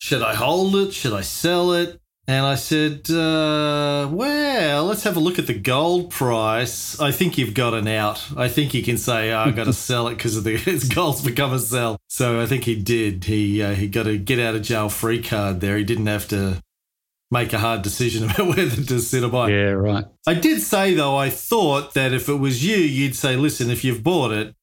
Should 0.00 0.20
I 0.20 0.34
hold 0.34 0.76
it? 0.76 0.92
Should 0.92 1.14
I 1.14 1.22
sell 1.22 1.72
it? 1.72 1.98
And 2.30 2.46
I 2.46 2.54
said, 2.54 3.10
uh, 3.10 4.08
well, 4.08 4.84
let's 4.84 5.02
have 5.02 5.16
a 5.16 5.20
look 5.20 5.40
at 5.40 5.48
the 5.48 5.58
gold 5.58 6.10
price. 6.10 7.00
I 7.00 7.10
think 7.10 7.36
you've 7.36 7.54
got 7.54 7.74
an 7.74 7.88
out. 7.88 8.24
I 8.36 8.46
think 8.46 8.72
you 8.72 8.84
can 8.84 8.98
say, 8.98 9.32
oh, 9.32 9.40
I've 9.40 9.56
got 9.56 9.64
to 9.64 9.72
sell 9.90 10.06
it 10.06 10.14
because 10.14 10.36
of 10.36 10.44
the 10.44 10.54
it's 10.66 10.86
gold's 10.86 11.24
become 11.24 11.52
a 11.52 11.58
sell. 11.58 11.98
So 12.06 12.40
I 12.40 12.46
think 12.46 12.62
he 12.62 12.76
did. 12.76 13.24
He 13.24 13.60
uh, 13.60 13.74
he 13.74 13.88
got 13.88 14.06
a 14.06 14.16
get 14.16 14.38
out 14.38 14.54
of 14.54 14.62
jail 14.62 14.88
free 14.88 15.20
card 15.20 15.60
there. 15.60 15.76
He 15.76 15.82
didn't 15.82 16.06
have 16.06 16.28
to 16.28 16.62
make 17.32 17.52
a 17.52 17.58
hard 17.58 17.82
decision 17.82 18.22
about 18.30 18.46
whether 18.46 18.80
to 18.80 19.00
sit 19.00 19.24
or 19.24 19.28
buy. 19.28 19.50
Yeah, 19.50 19.70
right. 19.70 20.04
I 20.24 20.34
did 20.34 20.62
say 20.62 20.94
though, 20.94 21.16
I 21.16 21.30
thought 21.30 21.94
that 21.94 22.12
if 22.12 22.28
it 22.28 22.34
was 22.34 22.64
you, 22.64 22.76
you'd 22.76 23.16
say, 23.16 23.34
listen, 23.34 23.70
if 23.70 23.82
you've 23.82 24.04
bought 24.04 24.30
it 24.30 24.54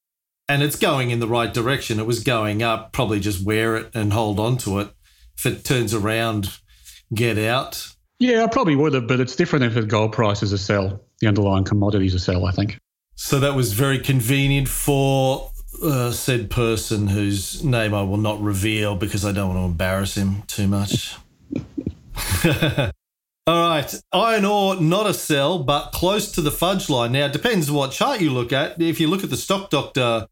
and 0.47 0.63
it's 0.63 0.77
going 0.77 1.11
in 1.11 1.19
the 1.19 1.27
right 1.27 1.53
direction, 1.53 1.99
it 1.99 2.05
was 2.05 2.23
going 2.23 2.63
up, 2.63 2.93
probably 2.93 3.19
just 3.19 3.45
wear 3.45 3.75
it 3.75 3.91
and 3.93 4.13
hold 4.13 4.39
on 4.39 4.55
to 4.59 4.79
it. 4.79 4.93
If 5.37 5.45
it 5.45 5.65
turns 5.65 5.93
around 5.93 6.59
get 7.13 7.37
out? 7.37 7.95
Yeah, 8.19 8.43
I 8.43 8.47
probably 8.47 8.75
would 8.75 8.93
have, 8.93 9.07
but 9.07 9.19
it's 9.19 9.35
different 9.35 9.65
if 9.65 9.75
the 9.75 9.83
gold 9.83 10.13
price 10.13 10.41
is 10.41 10.51
a 10.51 10.57
sell. 10.57 11.01
The 11.19 11.27
underlying 11.27 11.63
commodities 11.63 12.13
a 12.13 12.19
sell, 12.19 12.45
I 12.45 12.51
think. 12.51 12.77
So 13.15 13.39
that 13.39 13.55
was 13.55 13.73
very 13.73 13.99
convenient 13.99 14.67
for 14.67 15.51
uh, 15.83 16.11
said 16.11 16.49
person 16.49 17.07
whose 17.07 17.63
name 17.63 17.93
I 17.93 18.01
will 18.01 18.17
not 18.17 18.41
reveal 18.41 18.95
because 18.95 19.25
I 19.25 19.31
don't 19.31 19.49
want 19.49 19.59
to 19.59 19.65
embarrass 19.65 20.15
him 20.15 20.43
too 20.47 20.67
much. 20.67 21.15
All 23.47 23.69
right, 23.69 23.95
iron 24.11 24.45
ore 24.45 24.81
not 24.81 25.07
a 25.07 25.13
sell, 25.13 25.59
but 25.59 25.91
close 25.91 26.31
to 26.33 26.41
the 26.41 26.51
fudge 26.51 26.89
line. 26.89 27.13
Now 27.13 27.27
it 27.27 27.33
depends 27.33 27.71
what 27.71 27.91
chart 27.91 28.19
you 28.19 28.31
look 28.31 28.51
at. 28.51 28.81
If 28.81 28.99
you 28.99 29.07
look 29.07 29.23
at 29.23 29.29
the 29.29 29.37
stock 29.37 29.69
doctor, 29.69 30.27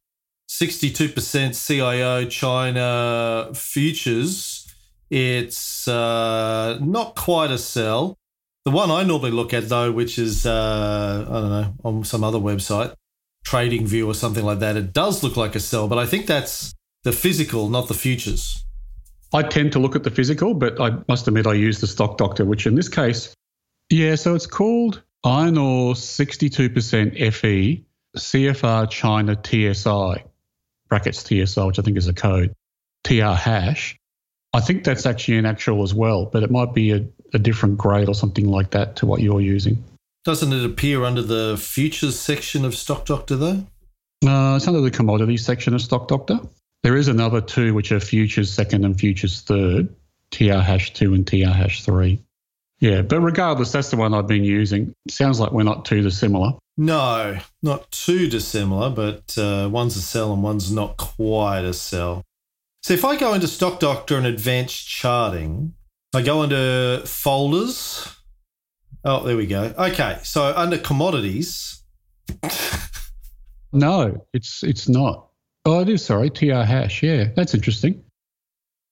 sixty-two 0.47 1.09
percent 1.09 1.55
CIO 1.55 2.25
China 2.25 3.51
futures 3.53 4.54
it's 5.09 5.87
uh, 5.87 6.77
not 6.81 7.15
quite 7.15 7.51
a 7.51 7.57
sell. 7.57 8.17
The 8.65 8.71
one 8.71 8.89
I 8.89 9.03
normally 9.03 9.31
look 9.31 9.53
at, 9.53 9.69
though, 9.69 9.91
which 9.91 10.17
is, 10.17 10.45
uh, 10.45 11.25
I 11.27 11.33
don't 11.33 11.49
know, 11.49 11.73
on 11.83 12.03
some 12.03 12.23
other 12.23 12.39
website, 12.39 12.95
Trading 13.43 13.85
View 13.85 14.09
or 14.09 14.15
something 14.15 14.43
like 14.43 14.59
that, 14.59 14.75
it 14.75 14.91
does 14.91 15.23
look 15.23 15.37
like 15.37 15.55
a 15.55 15.59
sell, 15.59 15.87
but 15.87 15.99
I 15.99 16.07
think 16.07 16.25
that's 16.25 16.73
the 17.03 17.11
physical, 17.11 17.69
not 17.69 17.87
the 17.87 17.93
futures. 17.93 18.65
I 19.33 19.43
tend 19.43 19.73
to 19.73 19.79
look 19.79 19.95
at 19.95 20.03
the 20.03 20.09
physical, 20.09 20.53
but 20.53 20.81
I 20.81 20.97
must 21.07 21.27
admit 21.27 21.45
I 21.45 21.53
use 21.53 21.79
the 21.79 21.87
stock 21.87 22.17
doctor, 22.17 22.45
which 22.45 22.65
in 22.65 22.75
this 22.75 22.89
case, 22.89 23.33
yeah, 23.89 24.15
so 24.15 24.33
it's 24.33 24.47
called 24.47 25.03
iron 25.23 25.57
ore 25.57 25.93
62% 25.93 27.33
Fe 27.33 27.85
CFR 28.17 28.89
China 28.89 29.35
TSI, 29.35 30.23
brackets 30.87 31.19
TSI, 31.19 31.65
which 31.65 31.79
I 31.79 31.81
think 31.81 31.97
is 31.97 32.07
a 32.07 32.13
code, 32.13 32.55
TR 33.03 33.33
hash. 33.33 33.99
I 34.55 34.61
think 34.61 34.85
that's 34.85 35.05
actually 35.05 35.37
an 35.37 35.45
actual 35.45 35.83
as 35.83 35.93
well, 35.93 36.27
but 36.27 36.41
it 36.41 36.49
might 36.49 36.73
be 36.73 36.91
a, 36.91 37.05
a 37.33 37.39
different 37.39 37.77
grade 37.77 38.07
or 38.07 38.15
something 38.15 38.47
like 38.47 38.71
that 38.71 38.95
to 38.97 39.05
what 39.05 39.21
you're 39.21 39.41
using. 39.41 39.83
Doesn't 40.23 40.53
it 40.53 40.65
appear 40.65 41.03
under 41.03 41.21
the 41.21 41.57
futures 41.59 42.17
section 42.17 42.63
of 42.63 42.73
Stock 42.73 43.05
Doctor 43.05 43.35
though? 43.35 43.67
Uh, 44.25 44.55
it's 44.55 44.65
under 44.65 44.79
the 44.79 44.91
commodities 44.91 45.45
section 45.45 45.73
of 45.73 45.81
Stock 45.81 46.07
Doctor. 46.07 46.39
There 46.83 46.95
is 46.95 47.09
another 47.09 47.41
two 47.41 47.73
which 47.73 47.91
are 47.91 47.99
futures 47.99 48.51
second 48.51 48.85
and 48.85 48.97
futures 48.97 49.41
third, 49.41 49.93
TR 50.31 50.59
hash 50.59 50.93
two 50.93 51.13
and 51.13 51.27
TR 51.27 51.47
hash 51.47 51.83
three. 51.83 52.21
Yeah, 52.79 53.01
but 53.01 53.19
regardless, 53.19 53.73
that's 53.73 53.91
the 53.91 53.97
one 53.97 54.13
I've 54.13 54.27
been 54.27 54.45
using. 54.45 54.93
Sounds 55.09 55.37
like 55.37 55.51
we're 55.51 55.63
not 55.63 55.83
too 55.83 56.01
dissimilar. 56.01 56.53
No, 56.77 57.37
not 57.61 57.91
too 57.91 58.29
dissimilar, 58.29 58.89
but 58.89 59.37
uh, 59.37 59.67
one's 59.69 59.97
a 59.97 60.01
sell 60.01 60.31
and 60.31 60.41
one's 60.41 60.71
not 60.71 60.95
quite 60.95 61.65
a 61.65 61.73
sell. 61.73 62.23
So 62.85 62.93
if 62.93 63.03
I 63.03 63.15
go 63.15 63.33
into 63.33 63.47
Stock 63.47 63.79
Doctor 63.79 64.15
and 64.15 64.27
Advanced 64.27 64.87
Charting, 64.87 65.73
I 66.13 66.21
go 66.21 66.43
into 66.43 67.01
folders. 67.07 68.15
Oh, 69.03 69.25
there 69.25 69.35
we 69.35 69.47
go. 69.47 69.73
Okay, 69.75 70.19
so 70.21 70.53
under 70.55 70.77
commodities. 70.77 71.81
no, 73.73 74.23
it's 74.33 74.61
it's 74.61 74.87
not. 74.87 75.29
Oh, 75.65 75.79
it 75.79 75.89
is. 75.89 76.05
Sorry, 76.05 76.29
TR 76.29 76.61
hash. 76.61 77.01
Yeah, 77.01 77.29
that's 77.35 77.55
interesting 77.55 78.03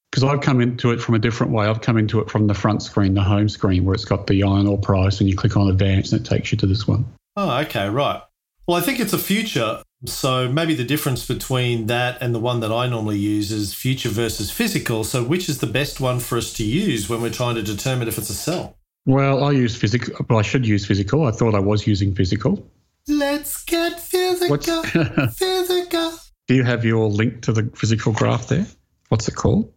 because 0.10 0.24
I've 0.24 0.42
come 0.42 0.60
into 0.60 0.90
it 0.90 1.00
from 1.00 1.14
a 1.14 1.20
different 1.20 1.52
way. 1.54 1.68
I've 1.68 1.82
come 1.82 2.00
into 2.00 2.20
it 2.20 2.32
from 2.32 2.48
the 2.48 2.56
front 2.56 2.82
screen, 2.82 3.14
the 3.14 3.22
home 3.22 3.48
screen, 3.48 3.86
where 3.86 3.94
it's 3.94 4.06
got 4.06 4.26
the 4.26 4.42
iron 4.42 4.66
ore 4.66 4.80
price, 4.80 5.20
and 5.20 5.30
you 5.30 5.36
click 5.36 5.56
on 5.56 5.70
advance, 5.70 6.12
and 6.12 6.20
it 6.20 6.28
takes 6.28 6.52
you 6.52 6.58
to 6.58 6.66
this 6.66 6.88
one. 6.88 7.06
Oh, 7.38 7.60
okay, 7.60 7.90
right. 7.90 8.24
Well, 8.68 8.76
I 8.76 8.82
think 8.82 9.00
it's 9.00 9.14
a 9.14 9.20
future. 9.20 9.84
So 10.05 10.50
maybe 10.50 10.74
the 10.74 10.83
difference 10.83 11.25
between 11.25 11.88
that 11.88 12.22
and 12.22 12.36
the 12.36 12.39
one 12.39 12.60
that 12.60 12.72
I 12.72 12.88
normally 12.88 13.17
use 13.17 13.51
is 13.51 13.74
future 13.74 14.10
versus 14.10 14.51
physical. 14.51 15.03
So 15.03 15.24
which 15.24 15.48
is 15.48 15.60
the 15.60 15.67
best 15.67 16.01
one 16.01 16.19
for 16.19 16.38
us 16.38 16.51
to 16.53 16.63
use 16.63 17.10
when 17.10 17.22
we're 17.22 17.29
trying 17.29 17.55
to 17.55 17.63
determine 17.63 18.07
if 18.07 18.17
it's 18.17 18.29
a 18.29 18.33
sell? 18.33 18.77
Well, 19.05 19.43
I 19.43 19.51
use 19.51 19.75
physical. 19.75 20.25
Well, 20.29 20.39
I 20.39 20.41
should 20.41 20.65
use 20.65 20.86
physical. 20.86 21.25
I 21.25 21.31
thought 21.31 21.55
I 21.55 21.60
was 21.60 21.88
using 21.88 22.15
physical. 22.15 22.69
Let's 23.07 23.63
get 23.63 24.00
physical. 24.00 24.83
physical. 24.83 26.13
Do 26.48 26.55
you 26.55 26.63
have 26.63 26.86
your 26.86 27.10
link 27.10 27.41
to 27.43 27.53
the 27.53 27.72
physical 27.75 28.13
graph 28.13 28.48
there? 28.48 28.65
What's 29.10 29.27
it 29.27 29.36
called? 29.36 29.74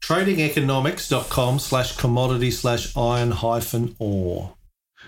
tradingeconomics.com 0.00 1.58
slash 1.58 1.96
commodity 1.96 2.50
slash 2.50 2.96
iron 2.96 3.30
hyphen 3.30 3.94
ore. 3.98 4.54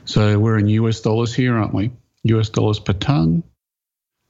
So 0.05 0.39
we're 0.39 0.59
in 0.59 0.69
US 0.69 1.01
dollars 1.01 1.35
here, 1.35 1.57
aren't 1.57 1.75
we? 1.75 1.91
US 2.25 2.51
dollars 2.51 2.79
per 2.79 2.93
ton. 2.93 3.43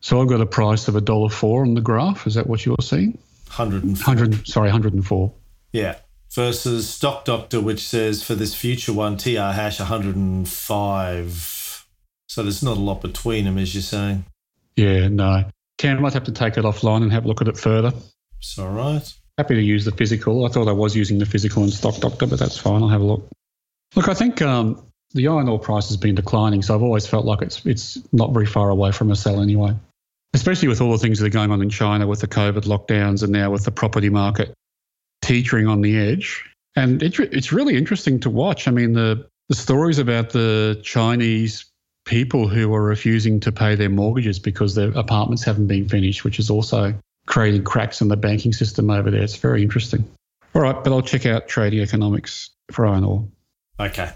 So 0.02 0.21
I've 0.21 0.28
got 0.28 0.40
a 0.40 0.47
price 0.47 0.88
of 0.88 0.97
a 0.97 1.00
dollar 1.00 1.30
four 1.30 1.62
on 1.62 1.75
the 1.75 1.80
graph. 1.80 2.26
Is 2.26 2.35
that 2.35 2.49
what 2.49 2.66
you're 2.66 2.76
seeing? 2.80 3.16
100, 3.56 4.49
sorry, 4.49 4.68
104. 4.68 5.32
Yeah. 5.73 5.97
Versus 6.32 6.88
Stock 6.88 7.25
Doctor, 7.25 7.61
which 7.61 7.87
says 7.87 8.23
for 8.23 8.35
this 8.35 8.54
future 8.54 8.92
one, 8.92 9.16
TR 9.16 9.52
hash 9.52 9.78
105. 9.78 11.87
So 12.26 12.42
there's 12.42 12.62
not 12.62 12.78
a 12.78 12.80
lot 12.80 13.02
between 13.02 13.44
them, 13.44 13.59
as 13.59 13.75
you're 13.75 13.82
saying. 13.82 14.25
Yeah, 14.76 15.09
no. 15.09 15.44
Cam 15.78 16.02
might 16.02 16.14
have 16.14 16.25
to 16.25 16.32
take 16.32 16.56
it 16.56 16.64
offline 16.64 17.02
and 17.02 17.12
have 17.12 17.25
a 17.25 17.28
look 17.28 17.42
at 17.42 17.49
it 17.49 17.59
further. 17.59 17.92
It's 18.38 18.59
all 18.59 18.71
right. 18.71 19.06
Happy 19.38 19.54
to 19.54 19.62
use 19.62 19.85
the 19.85 19.92
physical. 19.92 20.44
I 20.47 20.49
thought 20.49 20.66
I 20.66 20.73
was 20.73 20.97
using 20.97 21.18
the 21.18 21.26
physical 21.26 21.62
in 21.62 21.71
Stock 21.71 21.99
Doctor, 21.99 22.26
but 22.26 22.40
that's 22.40 22.59
fine. 22.59 22.82
I'll 22.82 22.88
have 22.88 23.02
a 23.02 23.04
look. 23.04 23.28
Look, 23.94 24.09
I 24.09 24.14
think 24.14 24.42
um, 24.42 24.85
the 25.12 25.28
iron 25.28 25.49
ore 25.49 25.61
price 25.61 25.88
has 25.88 25.97
been 25.97 26.14
declining, 26.14 26.62
so 26.62 26.75
I've 26.75 26.82
always 26.82 27.06
felt 27.06 27.25
like 27.25 27.42
it's 27.42 27.64
it's 27.66 27.99
not 28.12 28.32
very 28.32 28.47
far 28.47 28.71
away 28.71 28.92
from 28.92 29.11
a 29.11 29.16
sell 29.16 29.40
anyway. 29.40 29.75
Especially 30.35 30.69
with 30.69 30.81
all 30.81 30.93
the 30.93 30.99
things 30.99 31.19
that 31.19 31.27
are 31.27 31.31
going 31.31 31.51
on 31.51 31.61
in 31.61 31.71
China 31.71 32.07
with 32.07 32.21
the 32.21 32.29
COVID 32.29 32.62
lockdowns 32.62 33.23
and 33.23 33.33
now 33.33 33.51
with 33.51 33.65
the 33.65 33.71
property 33.71 34.09
market 34.09 34.55
teetering 35.21 35.67
on 35.67 35.81
the 35.83 35.99
edge. 35.99 36.45
And 36.75 37.03
it, 37.03 37.19
it's 37.19 37.53
really 37.53 37.77
interesting 37.77 38.21
to 38.21 38.31
watch. 38.31 38.67
I 38.67 38.71
mean, 38.71 38.95
the, 38.95 39.29
the 39.49 39.55
stories 39.55 39.99
about 39.99 40.31
the 40.31 40.81
Chinese 40.83 41.67
people 42.05 42.49
who 42.49 42.75
are 42.75 42.83
refusing 42.83 43.41
to 43.41 43.53
pay 43.53 43.75
their 43.75 43.91
mortgages 43.91 44.39
because 44.39 44.75
their 44.75 44.91
apartments 44.91 45.45
haven't 45.45 45.67
been 45.67 45.89
finished, 45.89 46.25
which 46.25 46.39
is 46.39 46.51
also 46.51 46.95
creating 47.27 47.62
cracks 47.65 48.01
in 48.01 48.09
the 48.09 48.17
banking 48.17 48.53
system 48.53 48.91
over 48.91 49.11
there. 49.11 49.23
It's 49.23 49.37
very 49.37 49.62
interesting. 49.62 50.09
All 50.55 50.62
right, 50.62 50.83
but 50.83 50.93
I'll 50.93 51.03
check 51.03 51.27
out 51.27 51.49
trading 51.49 51.81
economics 51.81 52.51
for 52.71 52.87
iron 52.87 53.05
ore. 53.05 53.29
Okay. 53.79 54.11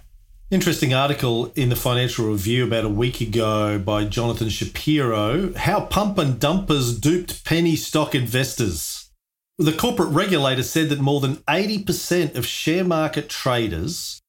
Interesting 0.49 0.95
article 0.95 1.51
in 1.57 1.71
the 1.71 1.75
Financial 1.75 2.31
Review 2.31 2.65
about 2.65 2.85
a 2.85 2.89
week 2.89 3.21
ago 3.21 3.81
by 3.81 4.05
Jonathan 4.05 4.49
Shapiro 4.49 5.53
How 5.55 5.81
Pump 5.81 6.19
and 6.19 6.39
Dumpers 6.39 6.97
Duped 7.01 7.45
Penny 7.45 7.75
Stock 7.75 8.15
Investors. 8.15 9.11
The 9.59 9.73
corporate 9.73 10.11
regulator 10.11 10.63
said 10.63 10.89
that 10.91 11.01
more 11.01 11.21
than 11.21 11.39
80% 11.49 12.37
of 12.37 12.47
share 12.47 12.85
market 12.85 13.29
traders 13.29 14.21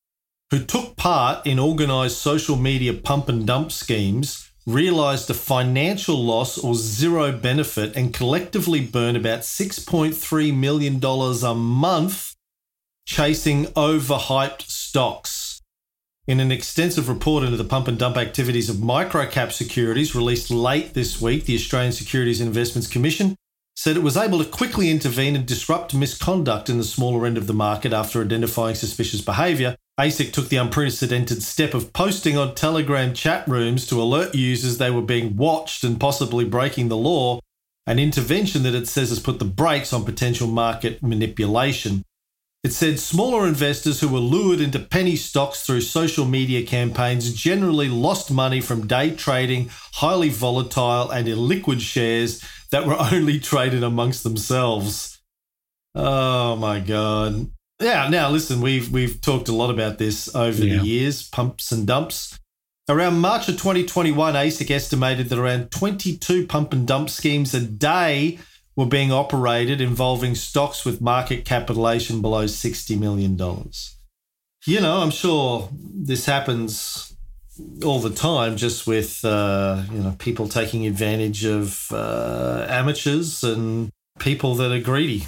who 0.49 0.63
took 0.63 0.95
part 0.95 1.45
in 1.45 1.59
organised 1.59 2.17
social 2.17 2.55
media 2.55 2.93
pump 2.93 3.29
and 3.29 3.45
dump 3.45 3.71
schemes 3.71 4.49
realised 4.65 5.29
a 5.29 5.35
financial 5.35 6.15
loss 6.15 6.57
or 6.57 6.73
zero 6.73 7.31
benefit 7.31 7.95
and 7.95 8.11
collectively 8.11 8.83
burn 8.83 9.15
about 9.15 9.41
$6.3 9.41 10.57
million 10.57 10.99
a 10.99 11.53
month 11.53 12.33
chasing 13.05 13.65
overhyped 13.65 14.63
stocks. 14.63 15.46
In 16.27 16.41
an 16.41 16.51
extensive 16.51 17.07
report 17.07 17.45
into 17.45 17.55
the 17.55 17.63
pump 17.63 17.87
and 17.87 17.97
dump 17.97 18.17
activities 18.17 18.69
of 18.69 18.75
microcap 18.75 19.53
securities 19.53 20.13
released 20.13 20.51
late 20.51 20.93
this 20.93 21.21
week, 21.21 21.45
the 21.45 21.55
Australian 21.55 21.93
Securities 21.93 22.41
and 22.41 22.49
Investments 22.49 22.89
Commission 22.89 23.37
said 23.77 23.95
it 23.95 24.03
was 24.03 24.17
able 24.17 24.43
to 24.43 24.49
quickly 24.49 24.91
intervene 24.91 25.37
and 25.37 25.45
disrupt 25.45 25.93
misconduct 25.93 26.69
in 26.69 26.77
the 26.77 26.83
smaller 26.83 27.25
end 27.25 27.37
of 27.37 27.47
the 27.47 27.53
market 27.53 27.93
after 27.93 28.21
identifying 28.21 28.75
suspicious 28.75 29.21
behaviour. 29.21 29.77
ASIC 29.97 30.33
took 30.33 30.49
the 30.49 30.57
unprecedented 30.57 31.41
step 31.43 31.73
of 31.73 31.93
posting 31.93 32.37
on 32.37 32.53
Telegram 32.55 33.13
chat 33.13 33.47
rooms 33.47 33.87
to 33.87 34.01
alert 34.01 34.35
users 34.35 34.79
they 34.79 34.91
were 34.91 35.01
being 35.01 35.37
watched 35.37 35.85
and 35.85 35.97
possibly 35.97 36.43
breaking 36.43 36.89
the 36.89 36.97
law, 36.97 37.39
an 37.85 37.99
intervention 37.99 38.63
that 38.63 38.75
it 38.75 38.89
says 38.89 39.09
has 39.09 39.21
put 39.21 39.39
the 39.39 39.45
brakes 39.45 39.93
on 39.93 40.03
potential 40.03 40.47
market 40.47 41.01
manipulation. 41.01 42.03
It 42.67 42.73
said 42.73 42.99
smaller 42.99 43.47
investors 43.47 44.01
who 44.01 44.09
were 44.09 44.19
lured 44.19 44.59
into 44.59 44.77
penny 44.77 45.15
stocks 45.15 45.65
through 45.65 45.79
social 45.79 46.25
media 46.25 46.65
campaigns 46.65 47.33
generally 47.33 47.87
lost 47.87 48.29
money 48.29 48.59
from 48.59 48.87
day 48.87 49.11
trading 49.15 49.69
highly 49.93 50.27
volatile 50.27 51.09
and 51.09 51.29
illiquid 51.29 51.79
shares 51.79 52.43
that 52.71 52.85
were 52.85 52.97
only 53.13 53.39
traded 53.39 53.85
amongst 53.85 54.25
themselves. 54.25 55.21
Oh 55.95 56.57
my 56.57 56.81
god. 56.81 57.49
Yeah, 57.81 58.09
now 58.09 58.31
listen, 58.31 58.59
we've 58.59 58.91
we've 58.91 59.21
talked 59.21 59.47
a 59.47 59.55
lot 59.55 59.69
about 59.69 59.97
this 59.97 60.35
over 60.35 60.65
yeah. 60.65 60.79
the 60.79 60.85
years, 60.85 61.23
pumps 61.23 61.71
and 61.71 61.87
dumps. 61.87 62.37
Around 62.89 63.21
March 63.21 63.47
of 63.47 63.55
2021, 63.55 64.33
ASIC 64.33 64.69
estimated 64.71 65.29
that 65.29 65.39
around 65.39 65.71
22 65.71 66.47
pump 66.47 66.73
and 66.73 66.85
dump 66.85 67.09
schemes 67.09 67.53
a 67.53 67.61
day 67.61 68.39
were 68.77 68.85
being 68.85 69.11
operated 69.11 69.81
involving 69.81 70.35
stocks 70.35 70.85
with 70.85 71.01
market 71.01 71.43
capitalization 71.43 72.21
below 72.21 72.45
$60 72.45 72.97
million. 72.97 73.35
You 74.65 74.81
know, 74.81 74.97
I'm 74.97 75.09
sure 75.09 75.67
this 75.73 76.27
happens 76.27 77.15
all 77.83 77.99
the 77.99 78.11
time 78.11 78.55
just 78.55 78.85
with, 78.85 79.25
uh, 79.25 79.81
you 79.91 79.99
know, 79.99 80.15
people 80.19 80.47
taking 80.47 80.85
advantage 80.85 81.43
of 81.43 81.91
uh, 81.91 82.67
amateurs 82.69 83.43
and 83.43 83.89
people 84.19 84.53
that 84.55 84.71
are 84.71 84.79
greedy. 84.79 85.25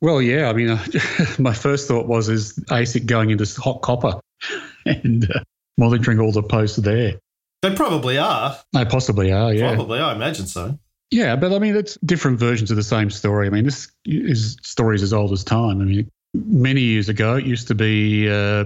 Well, 0.00 0.20
yeah. 0.20 0.48
I 0.48 0.52
mean, 0.52 0.76
my 1.38 1.54
first 1.54 1.86
thought 1.86 2.08
was, 2.08 2.28
is 2.28 2.58
ASIC 2.70 3.06
going 3.06 3.30
into 3.30 3.44
HotCopper 3.44 4.20
and 4.84 5.30
uh, 5.30 5.40
monitoring 5.78 6.18
all 6.18 6.32
the 6.32 6.42
posts 6.42 6.76
there? 6.76 7.20
They 7.62 7.72
probably 7.72 8.18
are. 8.18 8.58
They 8.72 8.84
possibly 8.84 9.30
are, 9.30 9.52
yeah. 9.54 9.74
Probably, 9.74 10.00
I 10.00 10.12
imagine 10.12 10.46
so. 10.46 10.76
Yeah, 11.10 11.36
but 11.36 11.52
I 11.52 11.58
mean, 11.58 11.76
it's 11.76 11.98
different 12.04 12.38
versions 12.38 12.70
of 12.70 12.76
the 12.76 12.82
same 12.82 13.10
story. 13.10 13.46
I 13.46 13.50
mean, 13.50 13.64
this 13.64 13.90
is 14.04 14.56
stories 14.62 15.02
as 15.02 15.12
old 15.12 15.32
as 15.32 15.42
time. 15.42 15.80
I 15.80 15.84
mean, 15.84 16.10
many 16.34 16.82
years 16.82 17.08
ago, 17.08 17.36
it 17.36 17.46
used 17.46 17.68
to 17.68 17.74
be 17.74 18.30
uh, 18.30 18.64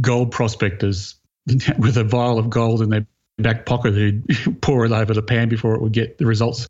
gold 0.00 0.30
prospectors 0.30 1.16
with 1.78 1.96
a 1.96 2.04
vial 2.04 2.38
of 2.38 2.48
gold 2.48 2.82
in 2.82 2.90
their 2.90 3.06
back 3.38 3.66
pocket 3.66 3.94
who'd 3.94 4.60
pour 4.62 4.84
it 4.84 4.92
over 4.92 5.14
the 5.14 5.22
pan 5.22 5.48
before 5.48 5.74
it 5.74 5.82
would 5.82 5.92
get 5.92 6.18
the 6.18 6.26
results 6.26 6.68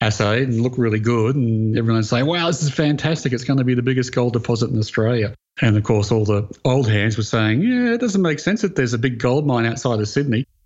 assayed 0.00 0.48
and 0.48 0.60
look 0.60 0.78
really 0.78 1.00
good. 1.00 1.34
And 1.34 1.76
everyone 1.76 1.96
would 1.96 2.06
say, 2.06 2.22
wow, 2.22 2.46
this 2.46 2.62
is 2.62 2.70
fantastic. 2.70 3.32
It's 3.32 3.44
going 3.44 3.58
to 3.58 3.64
be 3.64 3.74
the 3.74 3.82
biggest 3.82 4.14
gold 4.14 4.34
deposit 4.34 4.70
in 4.70 4.78
Australia. 4.78 5.34
And 5.60 5.76
of 5.76 5.82
course, 5.82 6.12
all 6.12 6.24
the 6.24 6.48
old 6.64 6.88
hands 6.88 7.16
were 7.16 7.22
saying, 7.22 7.62
yeah, 7.62 7.94
it 7.94 8.00
doesn't 8.00 8.22
make 8.22 8.38
sense 8.38 8.62
that 8.62 8.76
there's 8.76 8.94
a 8.94 8.98
big 8.98 9.18
gold 9.18 9.46
mine 9.46 9.66
outside 9.66 10.00
of 10.00 10.08
Sydney. 10.08 10.46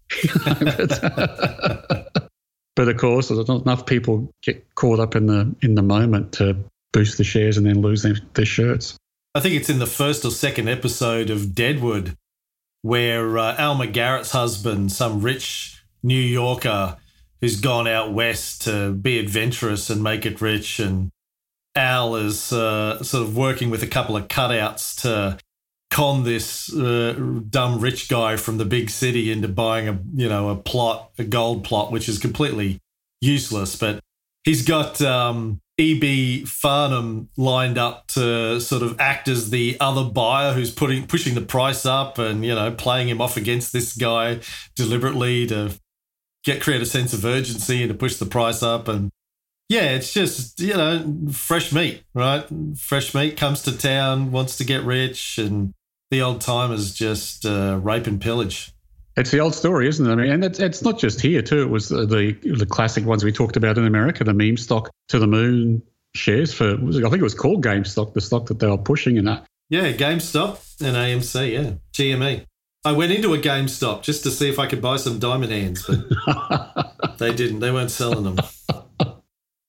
But 0.45 2.31
of 2.76 2.97
course, 2.97 3.31
not 3.31 3.62
enough 3.62 3.87
people 3.87 4.31
get 4.43 4.75
caught 4.75 5.00
up 5.00 5.14
in 5.14 5.26
the 5.26 5.54
in 5.62 5.75
the 5.75 5.83
moment 5.83 6.33
to 6.35 6.57
boost 6.93 7.19
the 7.19 7.25
shares 7.25 7.57
and 7.57 7.66
then 7.66 7.81
lose 7.81 8.02
their, 8.02 8.16
their 8.35 8.45
shirts. 8.45 8.97
I 9.35 9.40
think 9.40 9.54
it's 9.54 9.71
in 9.71 9.81
the 9.81 9.87
first 9.87 10.25
or 10.25 10.31
second 10.31 10.69
episode 10.69 11.31
of 11.31 11.54
Deadwood 11.54 12.16
where 12.83 13.38
uh, 13.38 13.57
Alma 13.57 13.87
Garrett's 13.87 14.33
husband, 14.33 14.93
some 14.93 15.23
rich 15.23 15.83
New 16.02 16.21
Yorker 16.21 16.99
who's 17.40 17.61
gone 17.61 17.88
out 17.88 18.12
west 18.12 18.62
to 18.62 18.93
be 18.93 19.19
adventurous 19.19 19.90
and 19.90 20.02
make 20.02 20.25
it 20.25 20.40
rich, 20.40 20.78
and 20.78 21.11
Al 21.75 22.16
is 22.16 22.52
uh, 22.52 23.02
sort 23.02 23.23
of 23.23 23.37
working 23.37 23.71
with 23.71 23.83
a 23.83 23.87
couple 23.87 24.16
of 24.16 24.28
cutouts 24.28 25.00
to 25.02 25.38
con 25.95 26.25
this 26.25 26.75
uh, 26.75 27.13
dumb 27.49 27.79
rich 27.79 28.09
guy 28.09 28.37
from 28.37 28.59
the 28.59 28.65
big 28.65 28.91
city 28.91 29.31
into 29.31 29.47
buying 29.47 29.89
a 29.89 29.99
you 30.15 30.29
know 30.29 30.51
a 30.51 30.57
plot, 30.57 31.13
a 31.19 31.25
gold 31.25 31.63
plot, 31.63 31.93
which 31.93 32.09
is 32.09 32.19
completely 32.19 32.81
useless. 33.21 33.77
But 33.77 34.01
he's 34.43 34.67
got 34.67 35.01
um, 35.01 35.61
E.B. 35.79 36.47
Farnham 36.47 37.29
lined 37.37 37.79
up 37.79 38.09
to 38.09 38.61
sort 38.61 38.83
of 38.83 39.01
act 39.01 39.29
as 39.29 39.51
the 39.51 39.77
other 39.79 40.03
buyer 40.03 40.53
who's 40.53 40.73
putting 40.73 41.07
pushing 41.07 41.37
the 41.37 41.41
price 41.41 41.87
up 41.87 42.19
and 42.19 42.45
you 42.45 42.55
know 42.57 42.73
playing 42.73 43.09
him 43.09 43.21
off 43.21 43.37
against 43.37 43.73
this 43.73 43.97
guy 43.97 44.41
deliberately 44.75 45.47
to 45.47 45.79
get 46.43 46.61
create 46.61 46.83
a 46.83 46.87
sense 46.87 47.13
of 47.13 47.25
urgency 47.25 47.83
and 47.83 47.89
to 47.89 47.95
push 47.97 48.17
the 48.17 48.27
price 48.27 48.65
up 48.65 48.89
and 48.89 49.11
yeah, 49.71 49.93
it's 49.93 50.13
just, 50.13 50.61
you 50.61 50.75
know, 50.75 51.31
fresh 51.33 51.73
meat, 51.73 52.03
right? 52.13 52.45
Fresh 52.77 53.15
meat 53.15 53.39
comes 53.39 53.63
to 53.63 53.77
town, 53.77 54.31
wants 54.31 54.59
to 54.59 54.65
get 54.65 54.85
rich, 54.85 55.39
and 55.39 55.73
the 56.11 56.23
old 56.23 56.41
timers 56.41 56.95
just 56.95 57.45
uh, 57.47 57.79
rape 57.83 58.07
and 58.07 58.21
pillage. 58.21 58.73
It's 59.17 59.31
the 59.31 59.39
old 59.39 59.55
story, 59.55 59.89
isn't 59.89 60.07
it? 60.07 60.13
I 60.13 60.15
mean, 60.17 60.31
and 60.31 60.45
it's, 60.45 60.59
it's 60.59 60.83
not 60.83 60.99
just 60.99 61.21
here 61.21 61.41
too. 61.41 61.63
It 61.63 61.71
was 61.71 61.89
the 61.89 62.37
the 62.43 62.67
classic 62.67 63.05
ones 63.05 63.23
we 63.25 63.33
talked 63.33 63.57
about 63.57 63.79
in 63.79 63.87
America, 63.87 64.25
the 64.25 64.35
meme 64.35 64.57
stock 64.57 64.91
to 65.09 65.19
the 65.19 65.27
moon 65.27 65.83
shares 66.15 66.53
for. 66.53 66.73
I 66.73 66.77
think 66.77 67.15
it 67.15 67.23
was 67.23 67.35
called 67.35 67.65
GameStop, 67.65 68.15
the 68.15 68.21
stock 68.21 68.47
that 68.47 68.59
they 68.59 68.67
were 68.67 68.79
pushing 68.79 69.17
in 69.17 69.25
that. 69.27 69.47
Yeah, 69.71 69.93
GameStop 69.93 70.81
and 70.81 70.97
AMC. 70.97 71.53
Yeah, 71.53 71.73
GME. 71.93 72.45
I 72.85 72.93
went 72.93 73.13
into 73.13 73.33
a 73.33 73.39
GameStop 73.39 74.03
just 74.03 74.25
to 74.25 74.31
see 74.31 74.49
if 74.49 74.59
I 74.59 74.67
could 74.67 74.83
buy 74.83 74.97
some 74.97 75.19
diamond 75.19 75.53
hands, 75.53 75.87
but 75.87 77.19
they 77.19 77.33
didn't. 77.35 77.61
They 77.61 77.71
weren't 77.71 77.91
selling 77.91 78.25
them. 78.25 78.39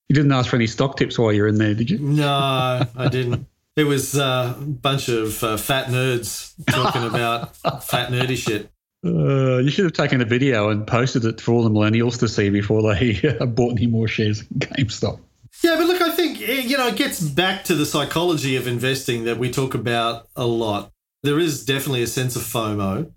You 0.08 0.14
didn't 0.14 0.34
ask 0.34 0.52
for 0.52 0.56
any 0.56 0.68
stock 0.68 0.98
tips 0.98 1.18
while 1.18 1.34
you're 1.34 1.48
in 1.48 1.58
there, 1.58 1.74
did 1.74 1.90
you? 1.90 1.98
No, 1.98 2.86
I 2.96 3.08
didn't. 3.10 3.48
It 3.76 3.84
was 3.84 4.18
uh, 4.18 4.56
a 4.58 4.62
bunch 4.62 5.10
of 5.10 5.44
uh, 5.44 5.58
fat 5.58 5.88
nerds 5.88 6.54
talking 6.68 7.04
about 7.04 7.56
fat 7.84 8.10
nerdy 8.10 8.38
shit. 8.38 8.72
Uh, 9.06 9.58
you 9.58 9.70
should 9.70 9.84
have 9.84 9.94
taken 9.94 10.22
a 10.22 10.26
video 10.26 10.70
and 10.70 10.88
posted 10.88 11.26
it 11.26 11.42
for 11.42 11.52
all 11.52 11.64
the 11.64 11.70
millennials 11.70 12.18
to 12.20 12.28
see 12.28 12.50
before 12.50 12.82
they 12.82 13.20
bought 13.48 13.72
any 13.72 13.88
more 13.88 14.08
shares 14.08 14.42
in 14.42 14.60
GameStop. 14.60 15.20
Yeah, 15.64 15.76
but 15.76 15.88
look, 15.88 16.02
I 16.02 16.12
think 16.12 16.42
eh, 16.42 16.62
you 16.62 16.78
know 16.78 16.88
it 16.88 16.96
gets 16.96 17.22
back 17.22 17.66
to 17.66 17.76
the 17.76 17.86
psychology 17.86 18.56
of 18.56 18.68
investing 18.68 19.26
that 19.26 19.38
we 19.38 19.52
talk 19.52 19.74
about 19.74 20.28
a 20.36 20.46
lot. 20.46 20.92
There 21.24 21.40
is 21.40 21.66
definitely 21.66 22.04
a 22.04 22.08
sense 22.08 22.36
of 22.36 22.44
FOMO 22.44 23.12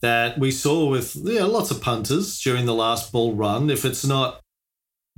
that 0.00 0.38
we 0.38 0.50
saw 0.50 0.88
with 0.88 1.14
yeah, 1.14 1.44
lots 1.44 1.70
of 1.70 1.82
punters 1.82 2.40
during 2.40 2.64
the 2.64 2.74
last 2.74 3.12
bull 3.12 3.34
run. 3.34 3.70
If 3.70 3.84
it's 3.84 4.04
not 4.04 4.40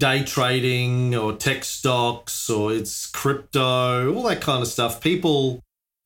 day 0.03 0.25
trading 0.25 1.15
or 1.15 1.33
tech 1.33 1.63
stocks 1.63 2.51
or 2.51 2.73
it's 2.73 3.07
crypto, 3.07 4.13
all 4.13 4.25
that 4.25 4.41
kind 4.41 4.61
of 4.61 4.67
stuff. 4.67 5.01
People 5.01 5.61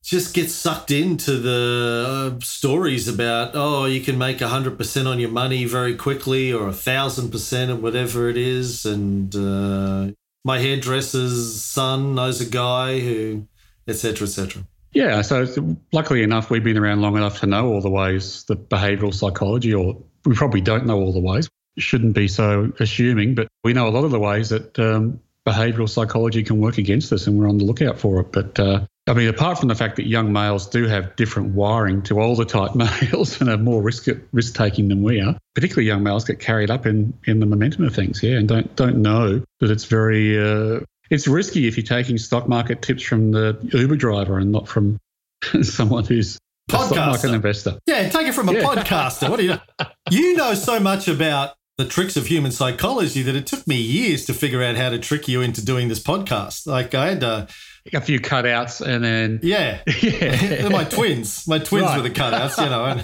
just 0.04 0.34
get 0.34 0.50
sucked 0.50 0.90
into 0.90 1.38
the 1.38 2.34
uh, 2.36 2.44
stories 2.44 3.08
about, 3.08 3.52
oh, 3.54 3.86
you 3.86 4.02
can 4.02 4.18
make 4.18 4.36
100% 4.36 5.06
on 5.06 5.18
your 5.18 5.30
money 5.30 5.64
very 5.64 5.96
quickly 5.96 6.52
or 6.52 6.68
1,000% 6.68 7.70
or 7.70 7.76
whatever 7.76 8.28
it 8.28 8.36
is. 8.36 8.84
And 8.84 9.34
uh, 9.34 10.12
my 10.44 10.58
hairdresser's 10.58 11.62
son 11.62 12.16
knows 12.16 12.42
a 12.42 12.50
guy 12.50 13.00
who, 13.00 13.46
etc., 13.88 14.26
etc. 14.26 14.62
Yeah, 14.92 15.22
so 15.22 15.46
luckily 15.94 16.22
enough, 16.22 16.50
we've 16.50 16.62
been 16.62 16.76
around 16.76 17.00
long 17.00 17.16
enough 17.16 17.40
to 17.40 17.46
know 17.46 17.68
all 17.68 17.80
the 17.80 17.90
ways, 17.90 18.44
the 18.44 18.56
behavioral 18.56 19.14
psychology, 19.14 19.72
or 19.72 19.96
we 20.26 20.34
probably 20.34 20.60
don't 20.60 20.84
know 20.84 20.98
all 20.98 21.14
the 21.14 21.20
ways 21.20 21.48
shouldn't 21.78 22.14
be 22.14 22.28
so 22.28 22.72
assuming, 22.80 23.34
but 23.34 23.48
we 23.64 23.72
know 23.72 23.88
a 23.88 23.90
lot 23.90 24.04
of 24.04 24.10
the 24.10 24.18
ways 24.18 24.48
that 24.50 24.78
um, 24.78 25.20
behavioural 25.46 25.88
psychology 25.88 26.42
can 26.42 26.60
work 26.60 26.78
against 26.78 27.12
us, 27.12 27.26
and 27.26 27.38
we're 27.38 27.48
on 27.48 27.58
the 27.58 27.64
lookout 27.64 27.98
for 27.98 28.20
it. 28.20 28.32
But 28.32 28.58
uh, 28.58 28.86
I 29.06 29.14
mean, 29.14 29.28
apart 29.28 29.58
from 29.58 29.68
the 29.68 29.74
fact 29.74 29.96
that 29.96 30.06
young 30.06 30.32
males 30.32 30.68
do 30.68 30.86
have 30.86 31.14
different 31.16 31.54
wiring 31.54 32.02
to 32.02 32.20
older 32.20 32.44
type 32.44 32.74
males 33.12 33.40
and 33.40 33.48
are 33.48 33.56
more 33.56 33.80
risk 33.80 34.08
risk 34.32 34.54
taking 34.54 34.88
than 34.88 35.02
we 35.02 35.20
are, 35.20 35.36
particularly 35.54 35.86
young 35.86 36.02
males 36.02 36.24
get 36.24 36.40
carried 36.40 36.70
up 36.70 36.86
in 36.86 37.14
in 37.26 37.40
the 37.40 37.46
momentum 37.46 37.84
of 37.84 37.94
things, 37.94 38.22
yeah, 38.22 38.36
and 38.36 38.48
don't 38.48 38.74
don't 38.76 39.00
know 39.00 39.42
that 39.60 39.70
it's 39.70 39.84
very 39.84 40.38
uh, 40.38 40.80
it's 41.10 41.28
risky 41.28 41.68
if 41.68 41.76
you're 41.76 41.86
taking 41.86 42.18
stock 42.18 42.48
market 42.48 42.82
tips 42.82 43.02
from 43.02 43.30
the 43.30 43.56
Uber 43.72 43.96
driver 43.96 44.38
and 44.38 44.50
not 44.50 44.66
from 44.66 44.98
someone 45.62 46.04
who's 46.04 46.38
podcaster. 46.68 46.86
stock 46.86 46.96
market 47.06 47.30
investor. 47.30 47.78
Yeah, 47.86 48.08
take 48.08 48.26
it 48.26 48.34
from 48.34 48.48
a 48.48 48.52
yeah. 48.52 48.62
podcaster. 48.62 49.30
What 49.30 49.38
do 49.38 49.46
you? 49.46 49.54
You 50.10 50.34
know 50.36 50.54
so 50.54 50.80
much 50.80 51.08
about 51.08 51.55
the 51.78 51.84
tricks 51.84 52.16
of 52.16 52.26
human 52.26 52.50
psychology 52.50 53.22
that 53.22 53.36
it 53.36 53.46
took 53.46 53.66
me 53.66 53.76
years 53.76 54.24
to 54.24 54.32
figure 54.32 54.62
out 54.62 54.76
how 54.76 54.88
to 54.88 54.98
trick 54.98 55.28
you 55.28 55.42
into 55.42 55.62
doing 55.64 55.88
this 55.88 56.02
podcast. 56.02 56.66
Like 56.66 56.94
I 56.94 57.10
had 57.10 57.22
uh, 57.22 57.46
a 57.92 58.00
few 58.00 58.18
cutouts 58.18 58.80
and 58.80 59.04
then 59.04 59.40
yeah, 59.42 59.82
yeah. 60.00 60.68
my 60.70 60.84
twins, 60.84 61.46
my 61.46 61.58
twins 61.58 61.86
right. 61.86 61.96
were 61.98 62.02
the 62.02 62.10
cutouts, 62.10 62.56
you 62.64 62.70
know. 62.70 62.96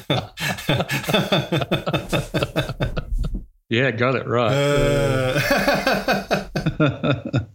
yeah, 3.69 3.91
got 3.91 4.15
it 4.15 4.27
right. 4.27 4.53
Uh, 4.55 5.41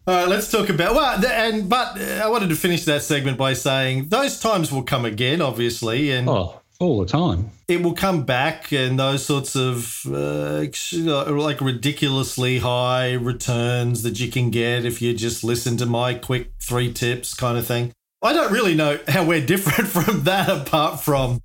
all 0.07 0.15
right, 0.15 0.27
let's 0.27 0.51
talk 0.51 0.69
about 0.69 0.93
well, 0.93 1.25
and 1.25 1.67
but 1.67 1.99
I 1.99 2.29
wanted 2.29 2.49
to 2.49 2.55
finish 2.55 2.85
that 2.85 3.01
segment 3.01 3.39
by 3.39 3.53
saying 3.53 4.09
those 4.09 4.39
times 4.39 4.71
will 4.71 4.83
come 4.83 5.03
again, 5.05 5.41
obviously, 5.41 6.11
and. 6.11 6.29
Oh 6.29 6.61
all 6.79 6.99
the 6.99 7.05
time. 7.05 7.51
It 7.67 7.83
will 7.83 7.93
come 7.93 8.23
back, 8.23 8.71
and 8.71 8.99
those 8.99 9.25
sorts 9.25 9.55
of 9.55 10.01
uh, 10.05 10.65
like 10.93 11.61
ridiculously 11.61 12.59
high 12.59 13.13
returns 13.13 14.03
that 14.03 14.19
you 14.19 14.31
can 14.31 14.49
get 14.49 14.85
if 14.85 15.01
you 15.01 15.13
just 15.13 15.43
listen 15.43 15.77
to 15.77 15.85
my 15.85 16.13
quick 16.13 16.51
three 16.61 16.91
tips 16.93 17.33
kind 17.33 17.57
of 17.57 17.65
thing. 17.65 17.91
I 18.21 18.33
don't 18.33 18.51
really 18.51 18.75
know 18.75 18.99
how 19.07 19.23
we're 19.25 19.45
different 19.45 19.89
from 19.89 20.23
that, 20.23 20.49
apart 20.49 21.01
from 21.01 21.41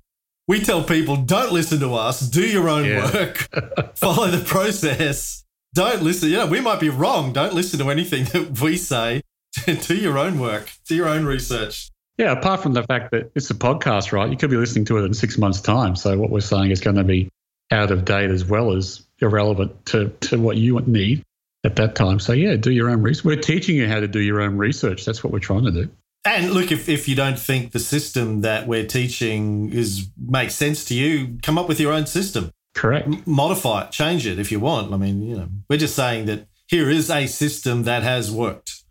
we 0.47 0.59
tell 0.59 0.83
people 0.83 1.17
don't 1.17 1.53
listen 1.53 1.79
to 1.79 1.93
us, 1.93 2.19
do 2.19 2.45
your 2.45 2.67
own 2.67 2.85
yeah. 2.85 3.11
work, 3.11 3.37
follow 3.95 4.27
the 4.27 4.43
process. 4.43 5.43
Don't 5.73 6.03
listen. 6.03 6.29
You 6.29 6.37
know, 6.37 6.47
we 6.47 6.61
might 6.61 6.79
be 6.79 6.89
wrong. 6.89 7.33
Don't 7.33 7.53
listen 7.53 7.79
to 7.79 7.89
anything 7.89 8.25
that 8.33 8.59
we 8.59 8.77
say. 8.77 9.21
do 9.65 9.95
your 9.95 10.17
own 10.17 10.39
work, 10.39 10.71
do 10.87 10.95
your 10.95 11.07
own 11.07 11.25
research. 11.25 11.89
Yeah, 12.17 12.31
apart 12.31 12.61
from 12.61 12.73
the 12.73 12.83
fact 12.83 13.11
that 13.11 13.31
it's 13.35 13.49
a 13.49 13.55
podcast, 13.55 14.11
right? 14.11 14.29
You 14.29 14.37
could 14.37 14.49
be 14.49 14.57
listening 14.57 14.85
to 14.85 14.97
it 14.97 15.05
in 15.05 15.13
six 15.13 15.37
months' 15.37 15.61
time. 15.61 15.95
So 15.95 16.17
what 16.17 16.29
we're 16.29 16.41
saying 16.41 16.71
is 16.71 16.79
going 16.79 16.97
to 16.97 17.03
be 17.03 17.29
out 17.71 17.91
of 17.91 18.05
date 18.05 18.29
as 18.29 18.45
well 18.45 18.73
as 18.73 19.03
irrelevant 19.19 19.85
to, 19.87 20.09
to 20.21 20.39
what 20.39 20.57
you 20.57 20.79
need 20.81 21.23
at 21.63 21.75
that 21.77 21.95
time. 21.95 22.19
So 22.19 22.33
yeah, 22.33 22.55
do 22.55 22.71
your 22.71 22.89
own 22.89 23.01
research. 23.01 23.25
We're 23.25 23.41
teaching 23.41 23.75
you 23.75 23.87
how 23.87 23.99
to 23.99 24.07
do 24.07 24.19
your 24.19 24.41
own 24.41 24.57
research. 24.57 25.05
That's 25.05 25.23
what 25.23 25.33
we're 25.33 25.39
trying 25.39 25.65
to 25.65 25.71
do. 25.71 25.89
And 26.25 26.51
look, 26.51 26.71
if, 26.71 26.87
if 26.87 27.07
you 27.07 27.15
don't 27.15 27.37
think 27.37 27.71
the 27.71 27.79
system 27.79 28.41
that 28.41 28.67
we're 28.67 28.85
teaching 28.85 29.73
is 29.73 30.07
makes 30.17 30.55
sense 30.55 30.85
to 30.85 30.95
you, 30.95 31.37
come 31.41 31.57
up 31.57 31.67
with 31.67 31.79
your 31.79 31.91
own 31.91 32.05
system. 32.05 32.51
Correct. 32.75 33.07
M- 33.07 33.23
modify 33.25 33.85
it, 33.85 33.91
change 33.91 34.25
it 34.25 34.39
if 34.39 34.51
you 34.51 34.59
want. 34.59 34.93
I 34.93 34.97
mean, 34.97 35.21
you 35.21 35.35
know, 35.35 35.49
we're 35.69 35.77
just 35.77 35.95
saying 35.95 36.25
that 36.27 36.47
here 36.67 36.89
is 36.89 37.09
a 37.09 37.27
system 37.27 37.83
that 37.83 38.03
has 38.03 38.31
worked. 38.31 38.82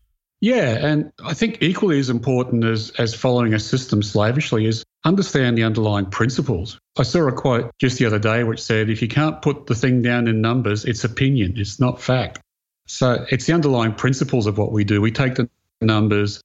Yeah, 0.43 0.85
and 0.85 1.13
I 1.25 1.35
think 1.35 1.59
equally 1.63 2.01
as 2.01 2.11
important 2.11 2.65
as, 2.65 2.91
as 2.99 3.15
following 3.15 3.55
a 3.55 3.61
system 3.61 4.03
slavishly 4.03 4.67
is 4.67 4.85
understand 5.05 5.57
the 5.57 5.63
underlying 5.63 6.07
principles. 6.07 6.81
I 6.99 7.05
saw 7.05 7.29
a 7.29 7.33
quote 7.33 7.71
just 7.79 7.99
the 7.99 8.07
other 8.07 8.19
day 8.19 8.43
which 8.43 8.61
said, 8.61 8.91
if 8.91 9.03
you 9.03 9.09
can't 9.09 9.41
put 9.41 9.67
the 9.67 9.77
thing 9.77 10.03
down 10.03 10.27
in 10.27 10.41
numbers, 10.41 10.85
it's 10.85 11.05
opinion, 11.05 11.55
it's 11.59 11.79
not 11.79 12.03
fact. 12.03 12.41
So 12.89 13.25
it's 13.31 13.47
the 13.47 13.53
underlying 13.53 13.95
principles 13.95 14.49
of 14.49 14.59
what 14.59 14.73
we 14.73 14.83
do. 14.83 15.01
We 15.01 15.13
take 15.13 15.37
the 15.37 15.49
numbers, 15.81 16.43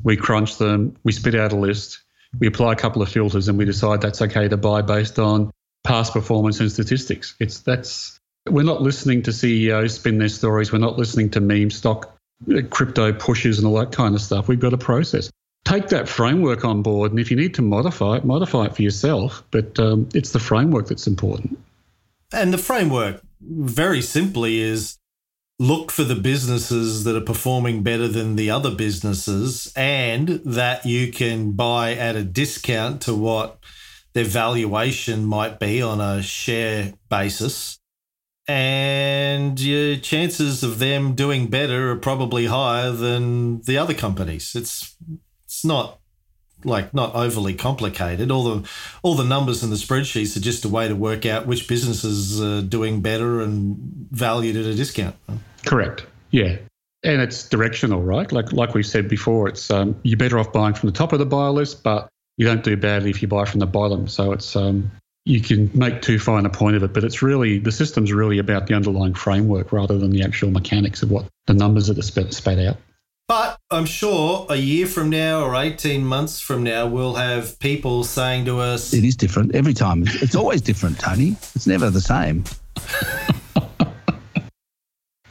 we 0.00 0.16
crunch 0.16 0.58
them, 0.58 0.96
we 1.02 1.10
spit 1.10 1.34
out 1.34 1.52
a 1.52 1.56
list, 1.56 2.04
we 2.38 2.46
apply 2.46 2.74
a 2.74 2.76
couple 2.76 3.02
of 3.02 3.08
filters, 3.08 3.48
and 3.48 3.58
we 3.58 3.64
decide 3.64 4.00
that's 4.00 4.22
okay 4.22 4.46
to 4.46 4.56
buy 4.58 4.82
based 4.82 5.18
on 5.18 5.50
past 5.82 6.12
performance 6.12 6.60
and 6.60 6.70
statistics. 6.70 7.34
It's 7.40 7.58
that's 7.58 8.16
we're 8.48 8.62
not 8.62 8.80
listening 8.80 9.22
to 9.22 9.32
CEOs 9.32 9.94
spin 9.94 10.18
their 10.18 10.28
stories. 10.28 10.70
We're 10.70 10.78
not 10.78 10.96
listening 10.96 11.30
to 11.30 11.40
meme 11.40 11.70
stock 11.70 12.16
crypto 12.70 13.12
pushes 13.12 13.58
and 13.58 13.66
all 13.66 13.74
that 13.74 13.92
kind 13.92 14.14
of 14.14 14.20
stuff. 14.20 14.48
We've 14.48 14.60
got 14.60 14.72
a 14.72 14.78
process. 14.78 15.30
Take 15.64 15.88
that 15.88 16.08
framework 16.08 16.64
on 16.64 16.82
board, 16.82 17.10
and 17.10 17.20
if 17.20 17.30
you 17.30 17.36
need 17.36 17.54
to 17.54 17.62
modify 17.62 18.16
it, 18.16 18.24
modify 18.24 18.64
it 18.64 18.74
for 18.74 18.82
yourself. 18.82 19.44
But 19.50 19.78
um, 19.78 20.08
it's 20.14 20.32
the 20.32 20.38
framework 20.38 20.88
that's 20.88 21.06
important. 21.06 21.58
And 22.32 22.52
the 22.52 22.58
framework, 22.58 23.22
very 23.40 24.00
simply, 24.00 24.60
is 24.60 24.98
look 25.58 25.90
for 25.90 26.04
the 26.04 26.14
businesses 26.14 27.04
that 27.04 27.14
are 27.14 27.20
performing 27.20 27.82
better 27.82 28.08
than 28.08 28.36
the 28.36 28.50
other 28.50 28.74
businesses 28.74 29.70
and 29.76 30.28
that 30.46 30.86
you 30.86 31.12
can 31.12 31.50
buy 31.50 31.92
at 31.94 32.16
a 32.16 32.24
discount 32.24 33.02
to 33.02 33.14
what 33.14 33.58
their 34.14 34.24
valuation 34.24 35.26
might 35.26 35.60
be 35.60 35.82
on 35.82 36.00
a 36.00 36.22
share 36.22 36.94
basis 37.10 37.79
and 38.50 39.60
your 39.60 39.96
chances 39.96 40.64
of 40.64 40.80
them 40.80 41.14
doing 41.14 41.46
better 41.46 41.92
are 41.92 41.96
probably 41.96 42.46
higher 42.46 42.90
than 42.90 43.62
the 43.62 43.78
other 43.78 43.94
companies. 43.94 44.56
It's 44.56 44.96
it's 45.44 45.64
not 45.64 46.00
like 46.64 46.92
not 46.92 47.14
overly 47.14 47.54
complicated. 47.54 48.30
All 48.32 48.42
the 48.42 48.68
all 49.02 49.14
the 49.14 49.24
numbers 49.24 49.62
in 49.62 49.70
the 49.70 49.76
spreadsheets 49.76 50.36
are 50.36 50.40
just 50.40 50.64
a 50.64 50.68
way 50.68 50.88
to 50.88 50.96
work 50.96 51.24
out 51.26 51.46
which 51.46 51.68
businesses 51.68 52.40
are 52.42 52.60
doing 52.60 53.00
better 53.02 53.40
and 53.40 53.76
valued 54.10 54.56
at 54.56 54.64
a 54.66 54.74
discount. 54.74 55.14
Correct. 55.64 56.04
Yeah. 56.32 56.56
and 57.04 57.22
it's 57.22 57.48
directional, 57.48 58.02
right? 58.02 58.30
Like 58.32 58.52
like 58.52 58.74
we 58.74 58.82
said 58.82 59.08
before, 59.08 59.48
it's 59.48 59.70
um, 59.70 59.94
you're 60.02 60.18
better 60.18 60.38
off 60.40 60.52
buying 60.52 60.74
from 60.74 60.88
the 60.88 60.96
top 60.96 61.12
of 61.12 61.20
the 61.20 61.26
buy 61.26 61.48
list, 61.48 61.84
but 61.84 62.08
you 62.36 62.46
don't 62.46 62.64
do 62.64 62.76
badly 62.76 63.10
if 63.10 63.22
you 63.22 63.28
buy 63.28 63.44
from 63.44 63.60
the 63.60 63.66
bottom. 63.66 64.08
So 64.08 64.32
it's 64.32 64.56
um, 64.56 64.90
you 65.30 65.40
can 65.40 65.70
make 65.72 66.02
too 66.02 66.18
fine 66.18 66.44
a 66.44 66.50
point 66.50 66.76
of 66.76 66.82
it, 66.82 66.92
but 66.92 67.04
it's 67.04 67.22
really 67.22 67.58
the 67.58 67.70
system's 67.70 68.12
really 68.12 68.38
about 68.38 68.66
the 68.66 68.74
underlying 68.74 69.14
framework 69.14 69.72
rather 69.72 69.96
than 69.96 70.10
the 70.10 70.22
actual 70.22 70.50
mechanics 70.50 71.02
of 71.02 71.10
what 71.10 71.24
the 71.46 71.54
numbers 71.54 71.86
that 71.86 71.98
are 71.98 72.02
spat, 72.02 72.34
spat 72.34 72.58
out. 72.58 72.76
But 73.28 73.58
I'm 73.70 73.86
sure 73.86 74.46
a 74.50 74.56
year 74.56 74.88
from 74.88 75.08
now 75.08 75.44
or 75.44 75.54
18 75.54 76.04
months 76.04 76.40
from 76.40 76.64
now, 76.64 76.88
we'll 76.88 77.14
have 77.14 77.60
people 77.60 78.02
saying 78.02 78.46
to 78.46 78.58
us, 78.58 78.92
It 78.92 79.04
is 79.04 79.14
different 79.14 79.54
every 79.54 79.72
time. 79.72 80.02
It's 80.04 80.34
always 80.34 80.62
different, 80.62 80.98
Tony. 80.98 81.36
It's 81.54 81.66
never 81.66 81.90
the 81.90 82.00
same. 82.00 82.42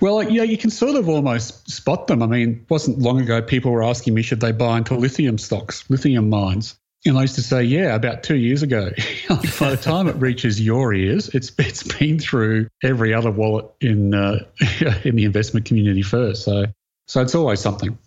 Well, 0.02 0.24
yeah, 0.24 0.44
you 0.44 0.58
can 0.58 0.70
sort 0.70 0.96
of 0.96 1.10
almost 1.10 1.70
spot 1.70 2.08
them. 2.08 2.24
I 2.24 2.26
mean, 2.26 2.50
it 2.52 2.70
wasn't 2.70 3.00
long 3.00 3.20
ago 3.20 3.42
people 3.42 3.72
were 3.72 3.84
asking 3.84 4.14
me 4.14 4.22
should 4.22 4.40
they 4.40 4.54
buy 4.54 4.78
into 4.78 4.96
lithium 4.96 5.38
stocks, 5.38 5.90
lithium 5.90 6.30
mines. 6.30 6.78
And 7.06 7.18
I 7.18 7.22
used 7.22 7.36
to 7.36 7.42
say, 7.42 7.64
yeah, 7.64 7.96
about 7.96 8.24
two 8.24 8.36
years 8.36 8.62
ago. 8.62 8.92
like 9.30 9.60
by 9.60 9.70
the 9.72 9.80
time 9.82 10.08
it 10.08 10.16
reaches 10.18 10.60
your 10.60 10.94
ears, 10.94 11.30
it's 11.30 11.52
it's 11.58 11.84
been 11.84 12.20
through 12.20 12.68
every 12.84 13.14
other 13.14 13.32
wallet 13.32 13.66
in 13.80 14.14
uh, 14.14 14.40
in 15.04 15.16
the 15.16 15.24
investment 15.26 15.66
community 15.66 16.02
first. 16.02 16.44
So 16.44 16.66
so 17.08 17.22
it's 17.22 17.36
always 17.36 17.60
something. 17.60 17.98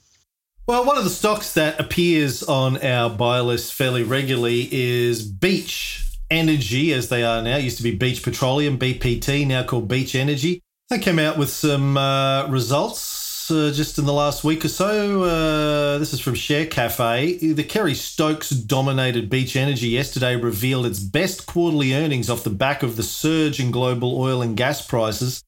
Well, 0.66 0.84
one 0.84 0.96
of 0.96 1.04
the 1.04 1.10
stocks 1.10 1.54
that 1.54 1.80
appears 1.80 2.42
on 2.42 2.78
our 2.84 3.10
buy 3.10 3.40
list 3.40 3.72
fairly 3.74 4.04
regularly 4.04 4.68
is 4.70 5.22
Beach 5.22 6.04
Energy, 6.30 6.92
as 6.92 7.08
they 7.08 7.24
are 7.24 7.42
now. 7.42 7.56
It 7.56 7.64
used 7.64 7.78
to 7.78 7.82
be 7.82 7.94
Beach 7.94 8.22
Petroleum, 8.22 8.78
BPT, 8.78 9.46
now 9.46 9.64
called 9.64 9.88
Beach 9.88 10.14
Energy. 10.14 10.62
They 10.88 10.98
came 10.98 11.18
out 11.18 11.36
with 11.36 11.50
some 11.50 11.96
uh, 11.96 12.46
results 12.48 13.21
uh, 13.50 13.72
just 13.72 13.98
in 13.98 14.04
the 14.04 14.12
last 14.12 14.44
week 14.44 14.64
or 14.64 14.68
so. 14.68 15.22
Uh, 15.22 15.98
this 15.98 16.12
is 16.12 16.20
from 16.20 16.34
Share 16.34 16.66
Cafe. 16.66 17.52
The 17.52 17.64
Kerry 17.64 17.94
Stokes 17.94 18.50
dominated 18.50 19.30
Beach 19.30 19.56
Energy 19.56 19.88
yesterday 19.88 20.36
revealed 20.36 20.86
its 20.86 20.98
best 21.00 21.46
quarterly 21.46 21.94
earnings 21.94 22.30
off 22.30 22.44
the 22.44 22.50
back 22.50 22.82
of 22.82 22.96
the 22.96 23.02
surge 23.02 23.58
in 23.58 23.70
global 23.70 24.20
oil 24.20 24.42
and 24.42 24.56
gas 24.56 24.86
prices 24.86 25.42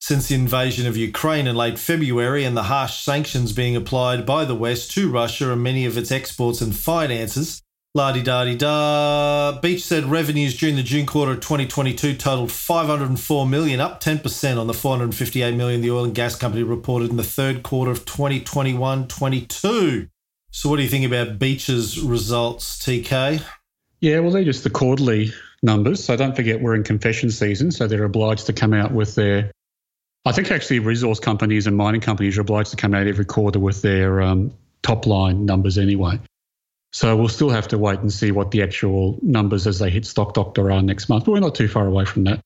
since 0.00 0.28
the 0.28 0.34
invasion 0.34 0.86
of 0.86 0.96
Ukraine 0.96 1.46
in 1.46 1.56
late 1.56 1.78
February 1.78 2.44
and 2.44 2.56
the 2.56 2.64
harsh 2.64 3.00
sanctions 3.00 3.52
being 3.52 3.76
applied 3.76 4.24
by 4.24 4.44
the 4.44 4.54
West 4.54 4.90
to 4.92 5.10
Russia 5.10 5.52
and 5.52 5.62
many 5.62 5.84
of 5.84 5.98
its 5.98 6.12
exports 6.12 6.60
and 6.60 6.76
finances. 6.76 7.62
La 7.98 8.12
di 8.12 8.22
da 8.22 8.44
di 8.44 8.54
da. 8.54 9.58
Beach 9.60 9.82
said 9.82 10.04
revenues 10.04 10.56
during 10.56 10.76
the 10.76 10.84
June 10.84 11.04
quarter 11.04 11.32
of 11.32 11.40
2022 11.40 12.14
totaled 12.14 12.52
504 12.52 13.44
million, 13.44 13.80
up 13.80 14.00
10% 14.00 14.56
on 14.56 14.68
the 14.68 14.72
458 14.72 15.56
million 15.56 15.80
the 15.80 15.90
oil 15.90 16.04
and 16.04 16.14
gas 16.14 16.36
company 16.36 16.62
reported 16.62 17.10
in 17.10 17.16
the 17.16 17.24
third 17.24 17.64
quarter 17.64 17.90
of 17.90 18.04
2021-22. 18.04 20.08
So, 20.52 20.68
what 20.68 20.76
do 20.76 20.84
you 20.84 20.88
think 20.88 21.06
about 21.06 21.40
Beach's 21.40 21.98
results, 21.98 22.78
TK? 22.78 23.42
Yeah, 23.98 24.20
well, 24.20 24.30
they're 24.30 24.44
just 24.44 24.62
the 24.62 24.70
quarterly 24.70 25.32
numbers. 25.64 26.04
So 26.04 26.14
don't 26.14 26.36
forget 26.36 26.60
we're 26.60 26.76
in 26.76 26.84
confession 26.84 27.32
season, 27.32 27.72
so 27.72 27.88
they're 27.88 28.04
obliged 28.04 28.46
to 28.46 28.52
come 28.52 28.74
out 28.74 28.92
with 28.92 29.16
their 29.16 29.50
I 30.24 30.30
think 30.30 30.52
actually 30.52 30.78
resource 30.78 31.18
companies 31.18 31.66
and 31.66 31.76
mining 31.76 32.00
companies 32.00 32.38
are 32.38 32.42
obliged 32.42 32.70
to 32.70 32.76
come 32.76 32.94
out 32.94 33.08
every 33.08 33.24
quarter 33.24 33.58
with 33.58 33.82
their 33.82 34.22
um, 34.22 34.52
top 34.82 35.04
line 35.04 35.44
numbers 35.44 35.78
anyway. 35.78 36.20
So 36.92 37.16
we'll 37.16 37.28
still 37.28 37.50
have 37.50 37.68
to 37.68 37.78
wait 37.78 38.00
and 38.00 38.12
see 38.12 38.30
what 38.30 38.50
the 38.50 38.62
actual 38.62 39.18
numbers 39.22 39.66
as 39.66 39.78
they 39.78 39.90
hit 39.90 40.06
Stock 40.06 40.34
Doctor 40.34 40.70
are 40.70 40.82
next 40.82 41.08
month. 41.08 41.26
But 41.26 41.32
we're 41.32 41.40
not 41.40 41.54
too 41.54 41.68
far 41.68 41.86
away 41.86 42.04
from 42.04 42.24
that. 42.24 42.40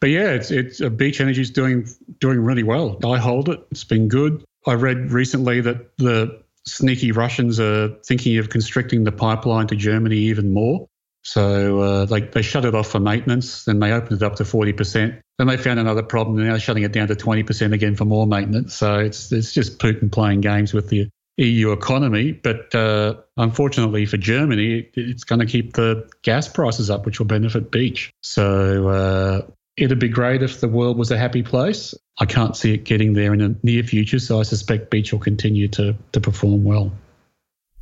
But 0.00 0.10
yeah, 0.10 0.30
it's 0.30 0.50
it's 0.50 0.80
uh, 0.80 0.88
Beach 0.88 1.20
Energy's 1.20 1.50
doing 1.50 1.88
doing 2.18 2.40
really 2.40 2.64
well. 2.64 2.98
I 3.04 3.18
hold 3.18 3.48
it. 3.48 3.64
It's 3.70 3.84
been 3.84 4.08
good. 4.08 4.44
I 4.66 4.74
read 4.74 5.12
recently 5.12 5.60
that 5.60 5.96
the 5.98 6.42
sneaky 6.66 7.12
Russians 7.12 7.60
are 7.60 7.88
thinking 8.04 8.38
of 8.38 8.48
constricting 8.48 9.04
the 9.04 9.12
pipeline 9.12 9.66
to 9.68 9.76
Germany 9.76 10.16
even 10.16 10.52
more. 10.52 10.88
So 11.22 11.80
uh, 11.80 12.04
they, 12.04 12.20
they 12.20 12.42
shut 12.42 12.66
it 12.66 12.74
off 12.74 12.88
for 12.88 13.00
maintenance, 13.00 13.64
then 13.64 13.78
they 13.78 13.92
opened 13.92 14.20
it 14.20 14.22
up 14.22 14.36
to 14.36 14.44
40%. 14.44 15.20
Then 15.38 15.46
they 15.46 15.56
found 15.56 15.80
another 15.80 16.02
problem, 16.02 16.38
and 16.38 16.48
now 16.48 16.58
shutting 16.58 16.82
it 16.82 16.92
down 16.92 17.08
to 17.08 17.14
20% 17.14 17.72
again 17.72 17.96
for 17.96 18.04
more 18.04 18.26
maintenance. 18.26 18.74
So 18.74 18.98
it's, 18.98 19.32
it's 19.32 19.52
just 19.52 19.78
Putin 19.78 20.12
playing 20.12 20.42
games 20.42 20.74
with 20.74 20.90
the 20.90 21.08
EU 21.36 21.72
economy. 21.72 22.32
But 22.32 22.74
uh, 22.74 23.14
unfortunately 23.36 24.06
for 24.06 24.16
Germany, 24.16 24.88
it's 24.94 25.24
going 25.24 25.40
to 25.40 25.46
keep 25.46 25.74
the 25.74 26.08
gas 26.22 26.48
prices 26.48 26.90
up, 26.90 27.06
which 27.06 27.18
will 27.18 27.26
benefit 27.26 27.70
Beach. 27.70 28.12
So 28.22 28.88
uh, 28.88 29.42
it'd 29.76 29.98
be 29.98 30.08
great 30.08 30.42
if 30.42 30.60
the 30.60 30.68
world 30.68 30.96
was 30.96 31.10
a 31.10 31.18
happy 31.18 31.42
place. 31.42 31.94
I 32.18 32.26
can't 32.26 32.56
see 32.56 32.74
it 32.74 32.84
getting 32.84 33.14
there 33.14 33.32
in 33.32 33.40
the 33.40 33.56
near 33.62 33.82
future, 33.82 34.18
so 34.18 34.38
I 34.38 34.44
suspect 34.44 34.90
Beach 34.90 35.12
will 35.12 35.20
continue 35.20 35.68
to, 35.68 35.96
to 36.12 36.20
perform 36.20 36.62
well. 36.62 36.92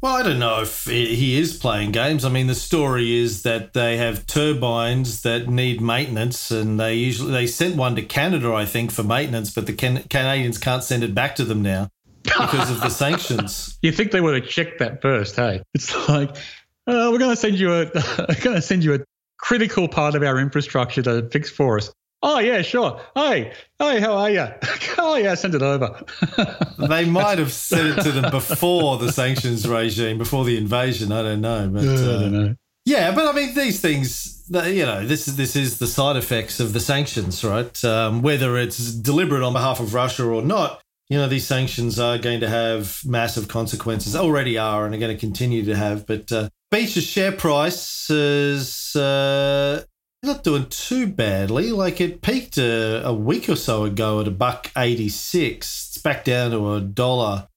Well, 0.01 0.17
I 0.17 0.23
don't 0.25 0.41
know 0.41 0.63
if 0.63 0.87
he 0.87 1.39
is 1.39 1.57
playing 1.57 1.93
games. 1.93 2.25
I 2.25 2.29
mean, 2.29 2.49
the 2.49 2.57
story 2.57 3.17
is 3.17 3.43
that 3.43 3.73
they 3.73 3.99
have 3.99 4.27
turbines 4.27 5.23
that 5.23 5.49
need 5.49 5.81
maintenance, 5.81 6.51
and 6.51 6.81
they 6.81 6.95
usually 6.95 7.31
they 7.31 7.47
sent 7.47 7.77
one 7.77 7.95
to 7.95 8.03
Canada, 8.03 8.53
I 8.53 8.65
think, 8.65 8.91
for 8.91 9.05
maintenance, 9.05 9.55
but 9.55 9.67
the 9.67 9.73
Can- 9.73 10.03
Canadians 10.11 10.59
can't 10.59 10.83
send 10.83 11.05
it 11.05 11.15
back 11.15 11.37
to 11.37 11.45
them 11.45 11.63
now 11.63 11.89
because 12.23 12.71
of 12.71 12.81
the 12.81 12.89
sanctions. 12.89 13.79
You 13.83 13.91
think 13.91 14.13
they 14.13 14.21
would 14.21 14.41
have 14.41 14.49
checked 14.49 14.79
that 14.79 15.03
first, 15.03 15.35
hey? 15.35 15.63
It's 15.75 16.09
like 16.09 16.31
uh, 16.87 17.09
we're 17.11 17.19
going 17.19 17.31
to 17.31 17.37
send 17.37 17.59
you 17.59 17.73
a 17.73 17.85
we're 18.29 18.41
going 18.43 18.57
to 18.57 18.63
send 18.63 18.85
you 18.85 18.95
a 18.95 18.99
critical 19.39 19.89
part 19.89 20.15
of 20.15 20.23
our 20.23 20.39
infrastructure 20.39 21.03
to 21.03 21.29
fix 21.31 21.51
for 21.51 21.79
us. 21.79 21.93
Oh 22.23 22.39
yeah, 22.39 22.63
sure. 22.63 23.01
Hey, 23.17 23.53
hey, 23.81 24.01
how 24.01 24.17
are 24.17 24.31
you? 24.31 24.47
oh 24.99 25.17
yeah, 25.17 25.35
send 25.35 25.57
it 25.57 25.63
over. 25.63 26.05
they 26.79 27.05
might 27.05 27.39
have 27.39 27.53
sent 27.53 27.99
it 27.99 28.03
to 28.03 28.13
them 28.13 28.31
before 28.31 28.99
the 28.99 29.11
sanctions 29.11 29.67
regime, 29.67 30.19
before 30.19 30.45
the 30.45 30.57
invasion. 30.57 31.11
I 31.11 31.23
don't 31.23 31.41
know, 31.41 31.69
but 31.73 31.85
uh, 31.85 31.91
I 31.93 32.21
don't 32.21 32.33
know. 32.33 32.55
Yeah, 32.85 33.15
but 33.15 33.29
I 33.29 33.33
mean, 33.33 33.55
these 33.55 33.81
things, 33.81 34.45
you 34.51 34.85
know, 34.85 35.07
this 35.07 35.29
is 35.29 35.37
this 35.37 35.55
is 35.55 35.79
the 35.79 35.87
side 35.87 36.17
effects 36.17 36.59
of 36.59 36.73
the 36.73 36.81
sanctions, 36.81 37.45
right? 37.45 37.85
Um, 37.85 38.23
whether 38.23 38.57
it's 38.57 38.93
deliberate 38.93 39.45
on 39.45 39.53
behalf 39.53 39.79
of 39.79 39.95
Russia 39.95 40.25
or 40.25 40.43
not, 40.43 40.82
you 41.09 41.19
know, 41.19 41.29
these 41.29 41.47
sanctions 41.47 41.99
are 41.99 42.19
going 42.19 42.41
to 42.41 42.49
have 42.49 43.01
massive 43.05 43.49
consequences. 43.49 44.17
Already 44.17 44.59
are, 44.59 44.87
and 44.87 44.95
are 44.95 44.99
going 44.99 45.15
to 45.15 45.21
continue 45.21 45.65
to 45.65 45.77
have. 45.77 46.07
But 46.07 46.33
uh, 46.33 46.49
Beach's 46.71 47.05
share 47.05 47.33
price 47.33 48.09
is. 48.11 48.97
Uh, 48.97 49.85
not 50.23 50.45
doing 50.45 50.67
too 50.69 51.07
badly. 51.07 51.71
Like 51.71 52.01
it 52.01 52.23
peaked 52.23 52.59
a, 52.59 53.07
a 53.07 53.13
week 53.13 53.49
or 53.49 53.57
so 53.57 53.85
ago 53.85 54.21
at 54.21 54.29
a 54.29 54.31
buck 54.31 54.71
eighty 54.77 55.09
six. 55.09 55.89
It's 55.89 55.99
back 55.99 56.25
down 56.25 56.53
to 56.53 56.75
a 56.75 56.81
dollar 56.81 57.49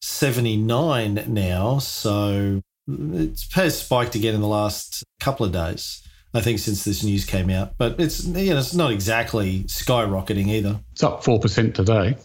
seventy 0.00 0.56
nine 0.56 1.24
now. 1.28 1.78
So 1.78 2.62
it 2.88 3.40
has 3.52 3.78
spiked 3.78 4.14
again 4.14 4.34
in 4.34 4.40
the 4.40 4.48
last 4.48 5.04
couple 5.20 5.46
of 5.46 5.52
days. 5.52 6.02
I 6.32 6.40
think 6.40 6.60
since 6.60 6.84
this 6.84 7.02
news 7.02 7.24
came 7.24 7.50
out, 7.50 7.76
but 7.76 8.00
it's 8.00 8.24
you 8.24 8.50
know 8.50 8.58
it's 8.58 8.74
not 8.74 8.92
exactly 8.92 9.64
skyrocketing 9.64 10.48
either. 10.48 10.80
It's 10.92 11.02
up 11.02 11.24
four 11.24 11.40
percent 11.40 11.74
today. 11.74 12.16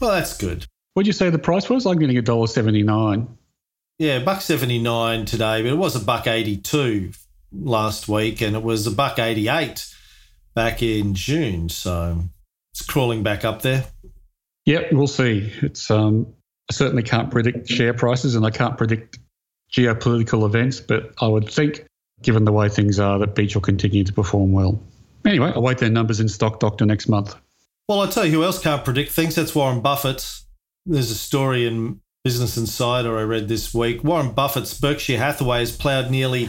Well, 0.00 0.10
that's 0.12 0.36
good. 0.36 0.66
What'd 0.94 1.06
you 1.06 1.12
say 1.12 1.30
the 1.30 1.38
price 1.38 1.68
was? 1.68 1.86
I'm 1.86 1.98
getting 1.98 2.18
a 2.18 2.22
dollar 2.22 2.46
seventy 2.46 2.82
nine. 2.82 3.36
Yeah, 3.98 4.18
buck 4.20 4.40
seventy 4.40 4.80
nine 4.80 5.24
today, 5.24 5.62
but 5.62 5.68
it 5.72 5.78
was 5.78 5.96
a 5.96 6.04
buck 6.04 6.26
eighty 6.26 6.56
two 6.56 7.12
last 7.52 8.08
week, 8.08 8.40
and 8.40 8.56
it 8.56 8.62
was 8.62 8.86
a 8.86 8.90
buck 8.90 9.18
eighty 9.18 9.48
eight 9.48 9.92
back 10.54 10.82
in 10.82 11.14
June. 11.14 11.68
So 11.68 12.20
it's 12.72 12.84
crawling 12.84 13.22
back 13.22 13.44
up 13.44 13.62
there. 13.62 13.84
Yep, 14.66 14.92
we'll 14.92 15.06
see. 15.06 15.52
It's 15.62 15.90
um, 15.90 16.26
I 16.70 16.72
certainly 16.72 17.02
can't 17.02 17.30
predict 17.30 17.68
share 17.68 17.94
prices, 17.94 18.34
and 18.34 18.44
I 18.46 18.50
can't 18.50 18.78
predict 18.78 19.18
geopolitical 19.72 20.46
events, 20.46 20.80
but 20.80 21.12
I 21.20 21.26
would 21.26 21.50
think, 21.50 21.84
given 22.22 22.44
the 22.44 22.52
way 22.52 22.68
things 22.68 22.98
are, 22.98 23.18
that 23.18 23.34
Beach 23.34 23.54
will 23.54 23.62
continue 23.62 24.04
to 24.04 24.12
perform 24.12 24.52
well. 24.52 24.80
Anyway, 25.26 25.52
I'll 25.54 25.62
wait 25.62 25.78
their 25.78 25.90
numbers 25.90 26.20
in 26.20 26.28
Stock 26.28 26.60
Doctor 26.60 26.86
next 26.86 27.08
month. 27.08 27.34
Well, 27.86 28.00
I'll 28.00 28.08
tell 28.08 28.24
you 28.24 28.32
who 28.32 28.44
else 28.44 28.62
can't 28.62 28.84
predict 28.84 29.12
things. 29.12 29.34
That's 29.34 29.54
Warren 29.54 29.82
Buffett. 29.82 30.26
There's 30.86 31.10
a 31.10 31.14
story 31.14 31.66
in 31.66 32.00
Business 32.24 32.56
Insider 32.56 33.18
I 33.18 33.22
read 33.22 33.48
this 33.48 33.74
week. 33.74 34.02
Warren 34.02 34.32
Buffett's 34.32 34.78
Berkshire 34.80 35.18
Hathaway 35.18 35.58
has 35.58 35.76
ploughed 35.76 36.10
nearly 36.10 36.48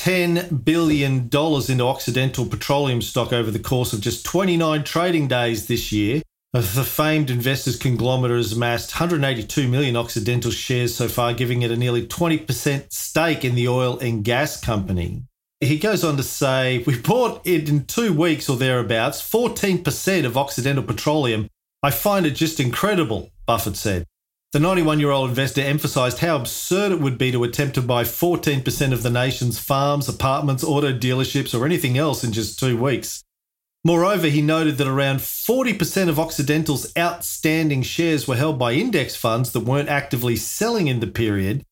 $10 0.00 0.64
billion 0.64 1.30
into 1.30 1.84
Occidental 1.86 2.46
Petroleum 2.46 3.00
stock 3.00 3.32
over 3.32 3.52
the 3.52 3.60
course 3.60 3.92
of 3.92 4.00
just 4.00 4.26
29 4.26 4.82
trading 4.82 5.28
days 5.28 5.68
this 5.68 5.92
year. 5.92 6.22
The 6.52 6.84
famed 6.84 7.30
investors 7.30 7.76
conglomerate 7.76 8.36
has 8.36 8.52
amassed 8.54 8.92
182 8.94 9.68
million 9.68 9.94
Occidental 9.94 10.50
shares 10.50 10.96
so 10.96 11.06
far, 11.06 11.32
giving 11.32 11.62
it 11.62 11.70
a 11.70 11.76
nearly 11.76 12.06
20% 12.06 12.92
stake 12.92 13.44
in 13.44 13.54
the 13.54 13.68
oil 13.68 13.98
and 14.00 14.24
gas 14.24 14.60
company. 14.60 15.22
He 15.60 15.78
goes 15.78 16.04
on 16.04 16.18
to 16.18 16.22
say, 16.22 16.84
We 16.86 16.98
bought 16.98 17.46
it 17.46 17.68
in 17.68 17.86
two 17.86 18.12
weeks 18.12 18.48
or 18.48 18.56
thereabouts, 18.56 19.22
14% 19.22 20.26
of 20.26 20.36
Occidental 20.36 20.82
Petroleum. 20.82 21.48
I 21.82 21.90
find 21.90 22.26
it 22.26 22.32
just 22.32 22.60
incredible, 22.60 23.30
Buffett 23.46 23.76
said. 23.76 24.04
The 24.52 24.60
91 24.60 25.00
year 25.00 25.10
old 25.10 25.28
investor 25.28 25.60
emphasised 25.60 26.20
how 26.20 26.36
absurd 26.36 26.92
it 26.92 27.00
would 27.00 27.18
be 27.18 27.30
to 27.32 27.44
attempt 27.44 27.74
to 27.74 27.82
buy 27.82 28.04
14% 28.04 28.92
of 28.92 29.02
the 29.02 29.10
nation's 29.10 29.58
farms, 29.58 30.08
apartments, 30.08 30.62
auto 30.62 30.96
dealerships, 30.96 31.58
or 31.58 31.66
anything 31.66 31.98
else 31.98 32.22
in 32.22 32.32
just 32.32 32.58
two 32.58 32.76
weeks. 32.80 33.22
Moreover, 33.84 34.28
he 34.28 34.42
noted 34.42 34.78
that 34.78 34.88
around 34.88 35.18
40% 35.18 36.08
of 36.08 36.18
Occidental's 36.18 36.90
outstanding 36.96 37.82
shares 37.82 38.26
were 38.26 38.36
held 38.36 38.58
by 38.58 38.72
index 38.72 39.14
funds 39.14 39.52
that 39.52 39.60
weren't 39.60 39.90
actively 39.90 40.36
selling 40.36 40.86
in 40.86 41.00
the 41.00 41.06
period, 41.06 41.64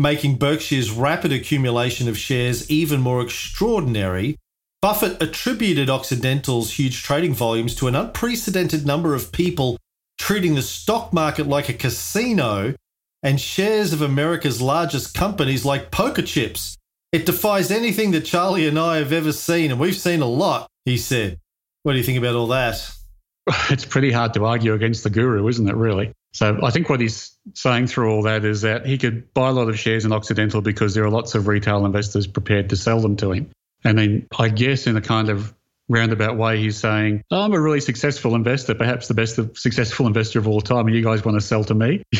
making 0.00 0.36
Berkshire's 0.36 0.90
rapid 0.90 1.30
accumulation 1.30 2.08
of 2.08 2.16
shares 2.16 2.70
even 2.70 3.02
more 3.02 3.20
extraordinary. 3.20 4.38
Buffett 4.80 5.22
attributed 5.22 5.90
Occidental's 5.90 6.72
huge 6.72 7.02
trading 7.02 7.34
volumes 7.34 7.74
to 7.74 7.86
an 7.86 7.94
unprecedented 7.94 8.86
number 8.86 9.14
of 9.14 9.30
people 9.30 9.76
treating 10.18 10.54
the 10.54 10.62
stock 10.62 11.12
market 11.12 11.46
like 11.46 11.68
a 11.68 11.74
casino 11.74 12.74
and 13.22 13.38
shares 13.38 13.92
of 13.92 14.00
America's 14.00 14.62
largest 14.62 15.12
companies 15.12 15.66
like 15.66 15.90
poker 15.90 16.22
chips. 16.22 16.78
It 17.12 17.26
defies 17.26 17.70
anything 17.70 18.12
that 18.12 18.24
Charlie 18.24 18.66
and 18.66 18.78
I 18.78 18.96
have 18.96 19.12
ever 19.12 19.32
seen, 19.32 19.70
and 19.70 19.78
we've 19.78 19.94
seen 19.94 20.22
a 20.22 20.26
lot, 20.26 20.66
he 20.86 20.96
said. 20.96 21.38
What 21.82 21.92
do 21.92 21.98
you 21.98 22.04
think 22.04 22.18
about 22.18 22.36
all 22.36 22.46
that? 22.48 22.90
It's 23.68 23.84
pretty 23.84 24.12
hard 24.12 24.32
to 24.34 24.46
argue 24.46 24.72
against 24.72 25.02
the 25.02 25.10
guru, 25.10 25.46
isn't 25.48 25.68
it, 25.68 25.74
really? 25.74 26.12
So 26.32 26.60
I 26.62 26.70
think 26.70 26.88
what 26.88 27.00
he's 27.00 27.36
saying 27.54 27.88
through 27.88 28.12
all 28.12 28.22
that 28.22 28.44
is 28.44 28.62
that 28.62 28.86
he 28.86 28.98
could 28.98 29.34
buy 29.34 29.48
a 29.48 29.52
lot 29.52 29.68
of 29.68 29.78
shares 29.78 30.04
in 30.04 30.12
Occidental 30.12 30.60
because 30.60 30.94
there 30.94 31.04
are 31.04 31.10
lots 31.10 31.34
of 31.34 31.48
retail 31.48 31.84
investors 31.84 32.26
prepared 32.26 32.70
to 32.70 32.76
sell 32.76 33.00
them 33.00 33.16
to 33.16 33.32
him. 33.32 33.50
And 33.82 33.98
then 33.98 34.26
I 34.38 34.48
guess 34.48 34.86
in 34.86 34.96
a 34.96 35.00
kind 35.00 35.28
of 35.28 35.52
roundabout 35.88 36.36
way, 36.36 36.58
he's 36.58 36.78
saying, 36.78 37.22
oh, 37.30 37.42
I'm 37.42 37.52
a 37.52 37.60
really 37.60 37.80
successful 37.80 38.34
investor, 38.34 38.74
perhaps 38.74 39.08
the 39.08 39.14
best 39.14 39.38
successful 39.56 40.06
investor 40.06 40.38
of 40.38 40.46
all 40.46 40.60
time, 40.60 40.86
and 40.86 40.94
you 40.94 41.02
guys 41.02 41.24
want 41.24 41.36
to 41.40 41.46
sell 41.46 41.64
to 41.64 41.74
me? 41.74 42.02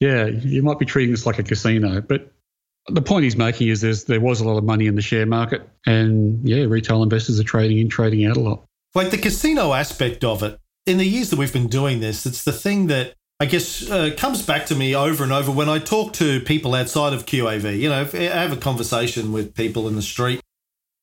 yeah, 0.00 0.26
you 0.26 0.62
might 0.62 0.78
be 0.78 0.84
treating 0.84 1.12
this 1.12 1.24
like 1.24 1.38
a 1.38 1.42
casino. 1.42 2.00
But 2.02 2.30
the 2.88 3.02
point 3.02 3.24
he's 3.24 3.36
making 3.36 3.68
is 3.68 3.80
there's, 3.80 4.04
there 4.04 4.20
was 4.20 4.40
a 4.40 4.44
lot 4.44 4.58
of 4.58 4.64
money 4.64 4.86
in 4.86 4.94
the 4.94 5.02
share 5.02 5.26
market, 5.26 5.66
and 5.86 6.46
yeah, 6.46 6.64
retail 6.64 7.02
investors 7.02 7.40
are 7.40 7.44
trading 7.44 7.78
in, 7.78 7.88
trading 7.88 8.26
out 8.26 8.36
a 8.36 8.40
lot. 8.40 8.64
Like 8.94 9.10
the 9.10 9.18
casino 9.18 9.72
aspect 9.72 10.22
of 10.22 10.42
it, 10.42 10.58
in 10.86 10.98
the 10.98 11.04
years 11.04 11.30
that 11.30 11.38
we've 11.38 11.52
been 11.52 11.68
doing 11.68 12.00
this, 12.00 12.26
it's 12.26 12.44
the 12.44 12.52
thing 12.52 12.88
that 12.88 13.14
I 13.40 13.46
guess 13.46 13.90
uh, 13.90 14.10
comes 14.16 14.42
back 14.42 14.66
to 14.66 14.74
me 14.74 14.94
over 14.94 15.24
and 15.24 15.32
over 15.32 15.50
when 15.50 15.68
I 15.68 15.78
talk 15.78 16.12
to 16.14 16.40
people 16.40 16.74
outside 16.74 17.12
of 17.12 17.26
QAV. 17.26 17.78
You 17.78 17.88
know, 17.88 18.08
I 18.12 18.38
have 18.38 18.52
a 18.52 18.56
conversation 18.56 19.32
with 19.32 19.54
people 19.54 19.88
in 19.88 19.96
the 19.96 20.02
street, 20.02 20.40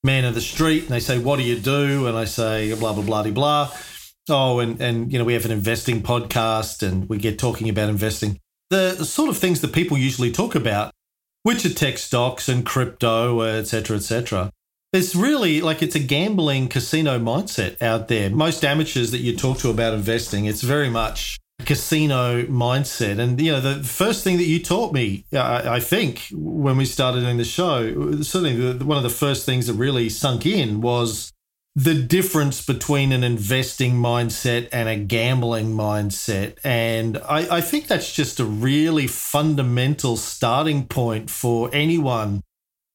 man 0.04 0.26
of 0.26 0.34
the 0.34 0.42
street, 0.42 0.84
and 0.84 0.92
they 0.92 1.00
say, 1.00 1.20
"What 1.20 1.38
do 1.38 1.44
you 1.44 1.60
do?" 1.60 2.08
And 2.08 2.18
I 2.18 2.26
say, 2.26 2.74
"Blah 2.74 2.94
blah 2.94 3.04
blah 3.04 3.30
blah." 3.32 3.72
Oh, 4.30 4.60
and 4.60 4.80
and 4.80 5.12
you 5.12 5.20
know, 5.20 5.26
we 5.26 5.34
have 5.34 5.46
an 5.46 5.52
investing 5.52 6.02
podcast, 6.02 6.88
and 6.88 7.10
we 7.10 7.18
get 7.18 7.38
talking 7.38 7.70
about 7.70 7.90
investing. 7.90 8.40
The 8.70 9.04
sort 9.04 9.30
of 9.30 9.38
things 9.38 9.60
that 9.62 9.74
people 9.74 9.98
usually 9.98 10.32
talk 10.32 10.56
about, 10.56 10.94
which 11.44 11.66
are 11.66 11.74
tech 11.74 11.98
stocks 11.98 12.48
and 12.48 12.66
crypto, 12.66 13.42
etc., 13.42 13.98
etc. 13.98 14.52
It's 14.94 15.16
really 15.16 15.62
like 15.62 15.82
it's 15.82 15.96
a 15.96 16.00
gambling 16.00 16.68
casino 16.68 17.18
mindset 17.18 17.82
out 17.82 18.10
there. 18.10 18.30
Most 18.30 18.66
amateurs 18.66 19.12
that 19.12 19.20
you 19.20 19.38
talk 19.38 19.60
to 19.60 19.70
about 19.70 19.94
investing, 19.94 20.46
it's 20.46 20.64
very 20.64 20.90
much 20.90 21.40
casino 21.66 22.44
mindset. 22.44 23.18
And, 23.18 23.40
you 23.40 23.54
know, 23.54 23.62
the 23.62 23.84
first 23.86 24.22
thing 24.26 24.36
that 24.36 24.48
you 24.48 24.60
taught 24.62 24.94
me, 24.94 25.24
uh, 25.32 25.62
I, 25.64 25.80
think, 25.80 26.28
when 26.34 26.76
we 26.76 26.84
started 26.84 27.22
doing 27.22 27.38
the 27.38 27.46
show, 27.46 28.22
certainly 28.22 28.84
one 28.84 28.98
of 28.98 29.04
the 29.04 29.10
first 29.10 29.46
things 29.46 29.68
that 29.68 29.76
really 29.76 30.10
sunk 30.10 30.46
in 30.46 30.82
was 30.82 31.32
the 31.74 31.94
difference 31.94 32.66
between 32.66 33.14
an 33.14 33.24
investing 33.24 33.94
mindset 33.94 34.68
and 34.74 34.90
a 34.90 34.98
gambling 34.98 35.74
mindset. 35.74 36.58
And 36.66 37.18
I, 37.18 37.60
I 37.60 37.62
think 37.62 37.88
that's 37.88 38.12
just 38.12 38.42
a 38.42 38.46
really 38.46 39.08
fundamental 39.08 40.18
starting 40.18 40.86
point 40.86 41.30
for 41.30 41.70
anyone 41.72 42.42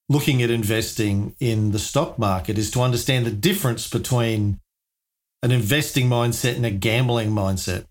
looking 0.09 0.43
at 0.43 0.51
investing 0.51 1.35
in 1.41 1.73
the 1.73 1.79
stock 1.79 2.19
market 2.19 2.59
is 2.59 2.71
to 2.73 2.81
understand 2.81 3.27
the 3.27 3.31
difference 3.31 3.89
between 3.89 4.61
an 5.43 5.51
investing 5.51 6.09
mindset 6.09 6.57
and 6.57 6.67
a 6.67 6.71
gambling 6.71 7.31
mindset. 7.31 7.87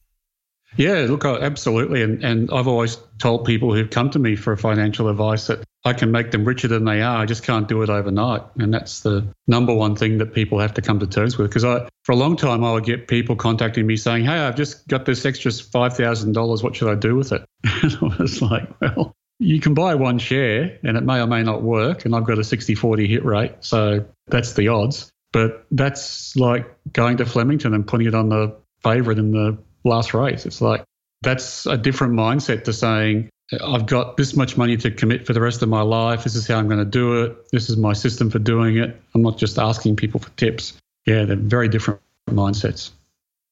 Yeah, 0.78 1.06
look, 1.08 1.24
absolutely. 1.24 2.02
And, 2.02 2.24
and 2.24 2.50
I've 2.52 2.68
always 2.68 2.98
told 3.20 3.46
people 3.46 3.74
who've 3.74 3.90
come 3.90 4.10
to 4.10 4.20
me 4.20 4.36
for 4.36 4.58
financial 4.58 5.08
advice 5.08 5.48
that 5.48 5.64
I 5.86 5.94
can 5.94 6.12
make 6.12 6.32
them 6.32 6.44
richer 6.44 6.68
than 6.68 6.84
they 6.84 7.02
are. 7.02 7.18
I 7.18 7.26
just 7.26 7.44
can't 7.44 7.68
do 7.68 7.82
it 7.82 7.90
overnight. 7.90 8.42
And 8.58 8.74
that's 8.74 9.02
the 9.02 9.26
number 9.48 9.74
one 9.74 9.96
thing 9.96 10.18
that 10.18 10.34
people 10.34 10.60
have 10.60 10.74
to 10.74 10.82
come 10.82 11.00
to 11.00 11.08
terms 11.08 11.38
with. 11.38 11.50
Because 11.50 11.64
I, 11.64 11.88
for 12.04 12.12
a 12.12 12.16
long 12.16 12.36
time, 12.36 12.64
I 12.64 12.74
would 12.74 12.84
get 12.84 13.08
people 13.08 13.36
contacting 13.36 13.88
me 13.88 13.96
saying, 13.96 14.26
Hey, 14.26 14.40
I've 14.40 14.56
just 14.56 14.88
got 14.88 15.06
this 15.06 15.26
extra 15.26 15.52
$5,000. 15.52 16.64
What 16.64 16.76
should 16.76 16.90
I 16.90 16.96
do 16.96 17.16
with 17.16 17.32
it? 17.32 17.46
And 17.84 17.98
I 18.02 18.22
was 18.22 18.42
like, 18.42 18.70
Well, 18.82 19.16
you 19.40 19.60
can 19.60 19.74
buy 19.74 19.96
one 19.96 20.18
share 20.20 20.80
and 20.84 20.98
it 20.98 21.02
may 21.02 21.20
or 21.22 21.28
may 21.28 21.44
not 21.44 21.62
work. 21.62 22.06
And 22.06 22.16
I've 22.16 22.26
got 22.26 22.40
a 22.40 22.44
60 22.44 22.76
40 22.76 23.08
hit 23.08 23.26
rate. 23.26 23.54
So 23.60 24.06
that's 24.28 24.54
the 24.54 24.70
odds. 24.70 25.12
But 25.32 25.66
that's 25.72 26.36
like 26.36 26.74
going 26.94 27.18
to 27.18 27.26
Flemington 27.26 27.74
and 27.74 27.86
putting 27.86 28.08
it 28.08 28.16
on 28.16 28.30
the 28.30 28.56
favourite 28.82 29.20
in 29.20 29.32
the 29.32 29.58
last 29.84 30.14
race. 30.14 30.46
It's 30.46 30.62
like 30.62 30.84
that's 31.22 31.66
a 31.66 31.78
different 31.78 32.14
mindset 32.14 32.64
to 32.66 32.74
saying, 32.74 33.30
I've 33.64 33.86
got 33.86 34.18
this 34.18 34.36
much 34.36 34.58
money 34.58 34.78
to 34.78 34.90
commit 34.92 35.28
for 35.28 35.34
the 35.34 35.42
rest 35.42 35.62
of 35.62 35.70
my 35.70 35.82
life. 35.82 36.24
This 36.24 36.36
is 36.36 36.48
how 36.48 36.58
I'm 36.58 36.68
going 36.68 36.80
to 36.80 36.86
do 36.86 37.24
it. 37.24 37.50
This 37.52 37.70
is 37.70 37.78
my 37.78 37.94
system 37.94 38.30
for 38.30 38.40
doing 38.40 38.78
it. 38.78 39.00
I'm 39.14 39.22
not 39.22 39.38
just 39.38 39.60
asking 39.60 39.98
people 39.98 40.20
for 40.20 40.30
tips. 40.32 40.74
Yeah, 41.06 41.26
they're 41.26 41.36
very 41.36 41.68
different 41.68 42.00
mindsets. 42.30 42.92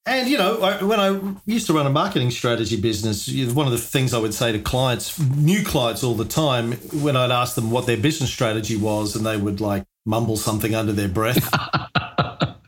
And, 0.05 0.29
you 0.29 0.37
know, 0.37 0.57
when 0.85 0.99
I 0.99 1.17
used 1.45 1.67
to 1.67 1.73
run 1.73 1.85
a 1.85 1.89
marketing 1.89 2.29
strategy 2.29 2.79
business, 2.79 3.27
one 3.53 3.67
of 3.67 3.71
the 3.71 3.77
things 3.77 4.13
I 4.13 4.17
would 4.17 4.33
say 4.33 4.51
to 4.51 4.59
clients, 4.59 5.17
new 5.17 5.63
clients 5.63 6.03
all 6.03 6.13
the 6.13 6.25
time, 6.25 6.73
when 6.73 7.15
I'd 7.15 7.31
ask 7.31 7.55
them 7.55 7.71
what 7.71 7.85
their 7.85 7.95
business 7.95 8.29
strategy 8.29 8.75
was, 8.75 9.15
and 9.15 9.25
they 9.25 9.37
would 9.37 9.61
like 9.61 9.85
mumble 10.05 10.35
something 10.35 10.75
under 10.75 10.91
their 10.91 11.09
breath. 11.09 11.49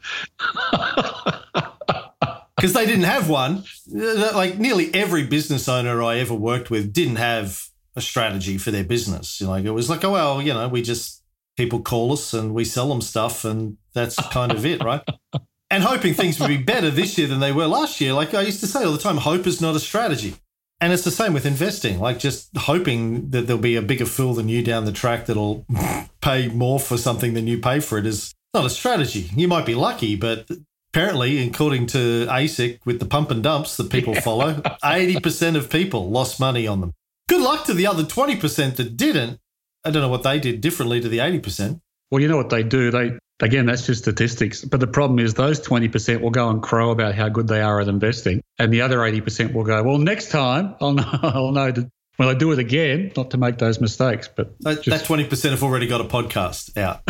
Because 2.57 2.73
they 2.73 2.85
didn't 2.85 3.03
have 3.03 3.29
one. 3.29 3.63
Like 3.91 4.57
nearly 4.57 4.91
every 4.91 5.27
business 5.27 5.67
owner 5.69 6.01
I 6.01 6.17
ever 6.17 6.33
worked 6.33 6.71
with 6.71 6.93
didn't 6.93 7.17
have 7.17 7.67
a 7.95 8.01
strategy 8.01 8.57
for 8.57 8.71
their 8.71 8.85
business. 8.85 9.39
Like 9.41 9.65
it 9.65 9.71
was 9.71 9.89
like, 9.89 10.03
oh, 10.03 10.11
well, 10.13 10.41
you 10.41 10.53
know, 10.53 10.67
we 10.67 10.81
just, 10.81 11.21
people 11.57 11.81
call 11.81 12.13
us 12.13 12.33
and 12.33 12.55
we 12.55 12.65
sell 12.65 12.89
them 12.89 13.01
stuff 13.01 13.45
and 13.45 13.77
that's 13.93 14.15
kind 14.29 14.51
of 14.51 14.65
it, 14.65 14.81
right? 14.83 15.01
and 15.75 15.83
hoping 15.83 16.13
things 16.13 16.39
would 16.39 16.47
be 16.47 16.55
better 16.55 16.89
this 16.89 17.17
year 17.17 17.27
than 17.27 17.41
they 17.41 17.51
were 17.51 17.67
last 17.67 17.99
year. 17.99 18.13
Like 18.13 18.33
I 18.33 18.41
used 18.43 18.61
to 18.61 18.67
say 18.67 18.85
all 18.85 18.93
the 18.93 18.97
time, 18.97 19.17
hope 19.17 19.45
is 19.45 19.59
not 19.59 19.75
a 19.75 19.79
strategy. 19.79 20.35
And 20.79 20.93
it's 20.93 21.03
the 21.03 21.11
same 21.11 21.33
with 21.33 21.45
investing, 21.45 21.99
like 21.99 22.17
just 22.17 22.49
hoping 22.55 23.29
that 23.31 23.45
there'll 23.45 23.61
be 23.61 23.75
a 23.75 23.81
bigger 23.81 24.05
fool 24.05 24.33
than 24.33 24.47
you 24.47 24.63
down 24.63 24.85
the 24.85 24.93
track 24.93 25.25
that'll 25.25 25.65
pay 26.21 26.47
more 26.47 26.79
for 26.79 26.95
something 26.95 27.33
than 27.33 27.45
you 27.45 27.57
pay 27.57 27.81
for 27.81 27.97
it 27.97 28.05
is 28.05 28.33
not 28.53 28.65
a 28.65 28.69
strategy. 28.69 29.29
You 29.35 29.49
might 29.49 29.65
be 29.65 29.75
lucky, 29.75 30.15
but 30.15 30.49
apparently, 30.93 31.45
according 31.45 31.88
to 31.88 32.25
ASIC, 32.27 32.79
with 32.85 33.01
the 33.01 33.05
pump 33.05 33.29
and 33.29 33.43
dumps 33.43 33.75
that 33.75 33.89
people 33.89 34.15
follow, 34.15 34.53
80% 34.53 35.57
of 35.57 35.69
people 35.69 36.09
lost 36.09 36.39
money 36.39 36.67
on 36.67 36.79
them. 36.79 36.93
Good 37.27 37.41
luck 37.41 37.65
to 37.65 37.73
the 37.73 37.88
other 37.88 38.03
20% 38.03 38.77
that 38.77 38.95
didn't. 38.95 39.39
I 39.83 39.91
don't 39.91 40.01
know 40.01 40.09
what 40.09 40.23
they 40.23 40.39
did 40.39 40.61
differently 40.61 41.01
to 41.01 41.09
the 41.09 41.17
80%. 41.17 41.81
Well, 42.11 42.21
you 42.21 42.29
know 42.29 42.38
what 42.38 42.49
they 42.49 42.63
do? 42.63 42.91
They 42.91 43.17
Again, 43.41 43.65
that's 43.65 43.85
just 43.85 44.01
statistics. 44.01 44.63
But 44.63 44.79
the 44.79 44.87
problem 44.87 45.19
is 45.19 45.33
those 45.33 45.59
20% 45.59 46.21
will 46.21 46.29
go 46.29 46.49
and 46.49 46.61
crow 46.63 46.91
about 46.91 47.15
how 47.15 47.27
good 47.27 47.47
they 47.47 47.61
are 47.61 47.81
at 47.81 47.87
investing. 47.87 48.41
And 48.59 48.71
the 48.71 48.81
other 48.81 48.99
80% 48.99 49.53
will 49.53 49.65
go, 49.65 49.83
well, 49.83 49.97
next 49.97 50.29
time 50.29 50.75
I'll 50.79 50.93
know, 50.93 51.03
I'll 51.21 51.51
know 51.51 51.71
to, 51.71 51.91
when 52.15 52.29
I 52.29 52.33
do 52.33 52.53
it 52.53 52.59
again, 52.59 53.11
not 53.17 53.31
to 53.31 53.37
make 53.37 53.57
those 53.57 53.81
mistakes. 53.81 54.29
But 54.33 54.57
that, 54.61 54.83
just, 54.83 55.07
that 55.07 55.17
20% 55.17 55.49
have 55.49 55.63
already 55.63 55.87
got 55.87 55.99
a 55.99 56.05
podcast 56.05 56.77
out. 56.77 57.01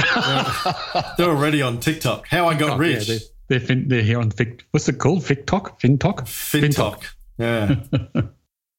they're, 1.17 1.29
already 1.29 1.61
on 1.61 1.79
TikTok. 1.79 2.27
How 2.27 2.47
I 2.47 2.55
Got 2.55 2.71
oh, 2.71 2.77
Rich. 2.77 3.07
Yeah, 3.07 3.17
they're, 3.17 3.27
they're, 3.47 3.67
fin, 3.67 3.87
they're, 3.87 4.01
here 4.01 4.19
on 4.19 4.31
Fic, 4.31 4.61
what's 4.71 4.89
it 4.89 4.97
called? 4.97 5.19
FicTok? 5.19 5.79
FinTok? 5.79 6.21
FinTok. 6.21 7.03
Yeah. 7.37 8.21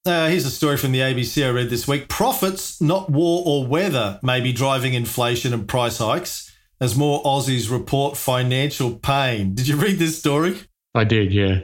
Uh, 0.06 0.28
here's 0.28 0.46
a 0.46 0.50
story 0.52 0.76
from 0.76 0.92
the 0.92 1.00
ABC 1.00 1.44
I 1.44 1.50
read 1.50 1.68
this 1.68 1.88
week. 1.88 2.08
Profits, 2.08 2.80
not 2.80 3.10
war 3.10 3.42
or 3.44 3.66
weather, 3.66 4.20
may 4.22 4.40
be 4.40 4.52
driving 4.52 4.94
inflation 4.94 5.52
and 5.52 5.66
price 5.66 5.98
hikes 5.98 6.45
as 6.80 6.96
more 6.96 7.22
Aussies 7.22 7.70
report 7.70 8.16
financial 8.16 8.96
pain. 8.96 9.54
Did 9.54 9.68
you 9.68 9.76
read 9.76 9.98
this 9.98 10.18
story? 10.18 10.58
I 10.94 11.04
did, 11.04 11.32
yeah. 11.32 11.60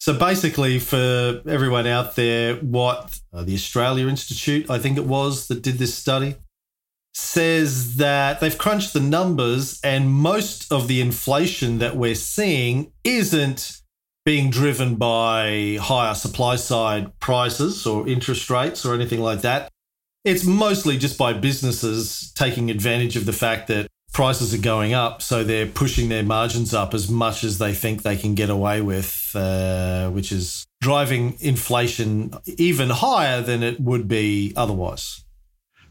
So 0.00 0.16
basically, 0.16 0.78
for 0.78 1.42
everyone 1.48 1.86
out 1.86 2.16
there, 2.16 2.56
what 2.56 3.20
uh, 3.32 3.42
the 3.42 3.54
Australia 3.54 4.06
Institute, 4.06 4.70
I 4.70 4.78
think 4.78 4.96
it 4.96 5.04
was, 5.04 5.48
that 5.48 5.62
did 5.62 5.78
this 5.78 5.94
study, 5.94 6.36
says 7.14 7.96
that 7.96 8.38
they've 8.38 8.56
crunched 8.56 8.92
the 8.92 9.00
numbers 9.00 9.80
and 9.82 10.08
most 10.08 10.70
of 10.72 10.86
the 10.86 11.00
inflation 11.00 11.78
that 11.78 11.96
we're 11.96 12.14
seeing 12.14 12.92
isn't 13.02 13.82
being 14.24 14.50
driven 14.50 14.94
by 14.94 15.78
higher 15.80 16.14
supply 16.14 16.54
side 16.54 17.18
prices 17.18 17.86
or 17.86 18.06
interest 18.06 18.48
rates 18.50 18.84
or 18.84 18.94
anything 18.94 19.20
like 19.20 19.40
that. 19.40 19.68
It's 20.24 20.44
mostly 20.44 20.96
just 20.96 21.18
by 21.18 21.32
businesses 21.32 22.30
taking 22.34 22.70
advantage 22.70 23.16
of 23.16 23.26
the 23.26 23.32
fact 23.32 23.66
that 23.68 23.88
prices 24.12 24.54
are 24.54 24.58
going 24.58 24.94
up, 24.94 25.22
so 25.22 25.44
they're 25.44 25.66
pushing 25.66 26.08
their 26.08 26.22
margins 26.22 26.74
up 26.74 26.94
as 26.94 27.10
much 27.10 27.44
as 27.44 27.58
they 27.58 27.74
think 27.74 28.02
they 28.02 28.16
can 28.16 28.34
get 28.34 28.50
away 28.50 28.80
with, 28.80 29.30
uh, 29.34 30.10
which 30.10 30.32
is 30.32 30.66
driving 30.80 31.36
inflation 31.40 32.32
even 32.56 32.90
higher 32.90 33.40
than 33.40 33.62
it 33.62 33.80
would 33.80 34.08
be 34.08 34.52
otherwise. 34.56 35.24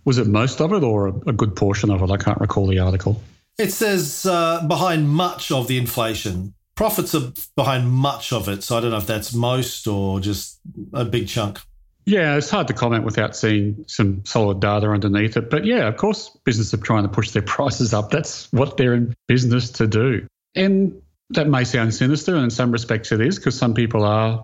Was 0.06 0.18
it 0.18 0.28
most 0.28 0.62
of 0.62 0.72
it 0.74 0.84
or 0.84 1.08
a 1.08 1.34
good 1.34 1.56
portion 1.56 1.90
of 1.90 2.02
it? 2.02 2.10
I 2.10 2.18
can't 2.18 2.40
recall 2.40 2.68
the 2.68 2.80
article. 2.80 3.22
It 3.58 3.72
says 3.72 4.26
uh, 4.26 4.66
behind 4.68 5.10
much 5.10 5.52
of 5.52 5.68
the 5.68 5.78
inflation. 5.78 6.54
Profits 6.76 7.16
are 7.16 7.34
behind 7.56 7.92
much 7.92 8.32
of 8.32 8.48
it. 8.48 8.64
So 8.64 8.78
I 8.78 8.82
don't 8.82 8.92
know 8.92 8.98
if 8.98 9.08
that's 9.08 9.34
most 9.34 9.88
or 9.88 10.20
just 10.20 10.60
a 10.94 11.04
big 11.04 11.28
chunk. 11.28 11.60
Yeah, 12.08 12.38
it's 12.38 12.50
hard 12.50 12.67
to 12.70 12.74
comment 12.74 13.04
without 13.04 13.36
seeing 13.36 13.84
some 13.89 14.24
solid 14.24 14.62
data 14.62 14.89
underneath 14.89 15.36
it. 15.36 15.50
But 15.50 15.65
yeah, 15.65 15.89
of 15.89 15.98
course, 15.98 16.30
businesses 16.46 16.74
are 16.74 16.82
trying 16.82 17.04
to 17.04 17.10
push 17.10 17.32
their 17.32 17.41
prices 17.43 17.93
up. 17.93 18.12
That's 18.12 18.52
what 18.54 18.78
they're 18.78 18.93
in 18.93 19.13
business 19.28 19.72
to 19.72 19.88
do. 19.88 20.26
And 20.56 21.02
that 21.32 21.50
may 21.50 21.65
sound 21.65 21.93
sinister, 21.93 22.34
and 22.34 22.46
in 22.46 22.50
some 22.50 22.72
respects 22.72 23.12
it 23.12 23.20
is, 23.20 23.38
because 23.38 23.58
some 23.58 23.74
people 23.74 24.06
are 24.06 24.41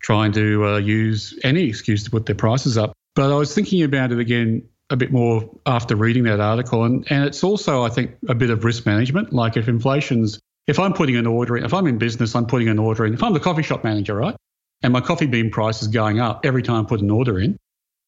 trying 0.00 0.30
to 0.32 0.64
uh, 0.64 0.76
use 0.78 1.36
any 1.42 1.64
excuse 1.64 2.04
to 2.04 2.12
put 2.12 2.26
their 2.26 2.36
prices 2.36 2.78
up. 2.78 2.92
But 3.16 3.32
I 3.32 3.34
was 3.34 3.52
thinking 3.52 3.82
about 3.82 4.12
it 4.12 4.20
again 4.20 4.68
a 4.88 4.96
bit 4.96 5.10
more 5.10 5.50
after 5.66 5.96
reading 5.96 6.22
that 6.24 6.38
article. 6.38 6.84
And, 6.84 7.04
and 7.10 7.24
it's 7.24 7.42
also, 7.42 7.82
I 7.82 7.88
think, 7.88 8.12
a 8.28 8.36
bit 8.36 8.50
of 8.50 8.64
risk 8.64 8.86
management. 8.86 9.32
Like 9.32 9.56
if 9.56 9.66
inflation's, 9.66 10.38
if 10.68 10.78
I'm 10.78 10.92
putting 10.92 11.16
an 11.16 11.26
order 11.26 11.56
in, 11.56 11.64
if 11.64 11.74
I'm 11.74 11.88
in 11.88 11.98
business, 11.98 12.36
I'm 12.36 12.46
putting 12.46 12.68
an 12.68 12.78
order 12.78 13.04
in, 13.04 13.14
if 13.14 13.22
I'm 13.24 13.32
the 13.32 13.40
coffee 13.40 13.64
shop 13.64 13.82
manager, 13.82 14.14
right? 14.14 14.36
And 14.82 14.92
my 14.92 15.00
coffee 15.00 15.26
bean 15.26 15.50
price 15.50 15.82
is 15.82 15.88
going 15.88 16.20
up 16.20 16.44
every 16.44 16.62
time 16.62 16.84
I 16.84 16.88
put 16.88 17.00
an 17.00 17.10
order 17.10 17.38
in, 17.38 17.58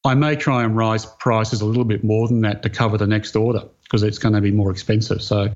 I 0.04 0.14
may 0.14 0.36
try 0.36 0.64
and 0.64 0.76
rise 0.76 1.06
prices 1.06 1.60
a 1.60 1.66
little 1.66 1.84
bit 1.84 2.02
more 2.02 2.26
than 2.26 2.40
that 2.42 2.62
to 2.62 2.70
cover 2.70 2.98
the 2.98 3.06
next 3.06 3.36
order 3.36 3.62
because 3.84 4.02
it's 4.02 4.18
going 4.18 4.34
to 4.34 4.40
be 4.40 4.50
more 4.50 4.70
expensive. 4.70 5.22
So 5.22 5.52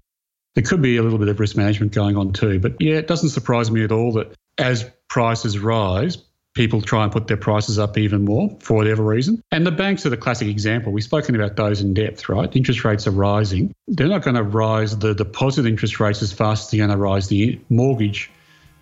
there 0.55 0.65
could 0.65 0.83
be 0.83 0.97
a 0.99 1.03
little 1.03 1.19
bit 1.19 1.29
of 1.29 1.41
risk 1.41 1.57
management 1.57 1.93
going 1.93 2.17
on 2.17 2.33
too. 2.33 2.61
But 2.61 2.81
yeah, 2.81 2.95
it 2.95 3.09
doesn't 3.09 3.31
surprise 3.31 3.71
me 3.71 3.83
at 3.83 3.93
all 3.93 4.13
that 4.13 4.35
as 4.59 4.89
prices 5.09 5.59
rise, 5.59 6.19
people 6.55 6.81
try 6.81 7.03
and 7.05 7.13
put 7.13 7.27
their 7.27 7.37
prices 7.37 7.79
up 7.79 7.99
even 7.99 8.25
more 8.25 8.57
for 8.61 8.75
whatever 8.75 9.03
reason. 9.03 9.43
And 9.51 9.67
the 9.67 9.73
banks 9.73 10.07
are 10.07 10.11
the 10.11 10.17
classic 10.17 10.49
example. 10.49 10.93
We've 10.93 11.05
spoken 11.05 11.35
about 11.35 11.57
those 11.57 11.81
in 11.81 11.93
depth, 11.93 12.29
right? 12.29 12.55
Interest 12.57 12.85
rates 12.85 13.07
are 13.07 13.11
rising. 13.11 13.75
They're 13.89 14.09
not 14.09 14.23
going 14.23 14.37
to 14.37 14.43
rise 14.43 14.97
the 14.97 15.15
deposit 15.15 15.67
interest 15.67 16.01
rates 16.01 16.23
as 16.23 16.33
fast 16.33 16.67
as 16.67 16.71
they're 16.71 16.87
going 16.87 16.91
to 16.91 17.03
rise 17.03 17.29
the 17.29 17.61
mortgage 17.69 18.31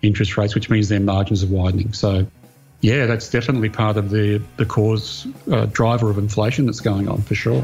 interest 0.07 0.37
rates, 0.37 0.55
which 0.55 0.69
means 0.69 0.89
their 0.89 0.99
margins 0.99 1.43
are 1.43 1.47
widening. 1.47 1.93
So, 1.93 2.25
yeah, 2.81 3.05
that's 3.05 3.29
definitely 3.29 3.69
part 3.69 3.97
of 3.97 4.09
the 4.09 4.41
the 4.57 4.65
cause 4.65 5.27
uh, 5.51 5.65
driver 5.67 6.09
of 6.09 6.17
inflation 6.17 6.65
that's 6.65 6.81
going 6.81 7.07
on 7.07 7.21
for 7.21 7.35
sure. 7.35 7.63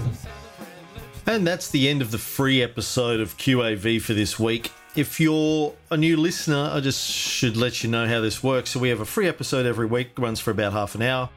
And 1.28 1.46
that's 1.46 1.70
the 1.70 1.88
end 1.88 2.02
of 2.02 2.12
the 2.12 2.18
free 2.18 2.64
episode 2.64 3.20
of 3.20 3.38
QAV 3.38 4.02
for 4.02 4.14
this 4.14 4.40
week. 4.40 4.72
If 4.96 5.20
you're 5.20 5.74
a 5.90 5.96
new 5.96 6.18
listener, 6.18 6.70
I 6.74 6.80
just 6.80 7.10
should 7.10 7.56
let 7.56 7.84
you 7.84 7.90
know 7.90 8.08
how 8.08 8.20
this 8.20 8.44
works. 8.44 8.72
So, 8.72 8.80
we 8.80 8.90
have 8.90 9.00
a 9.00 9.06
free 9.06 9.28
episode 9.28 9.66
every 9.66 9.86
week, 9.86 10.18
runs 10.18 10.40
for 10.40 10.52
about 10.52 10.74
half 10.74 10.96
an 10.96 11.04
hour. 11.04 11.30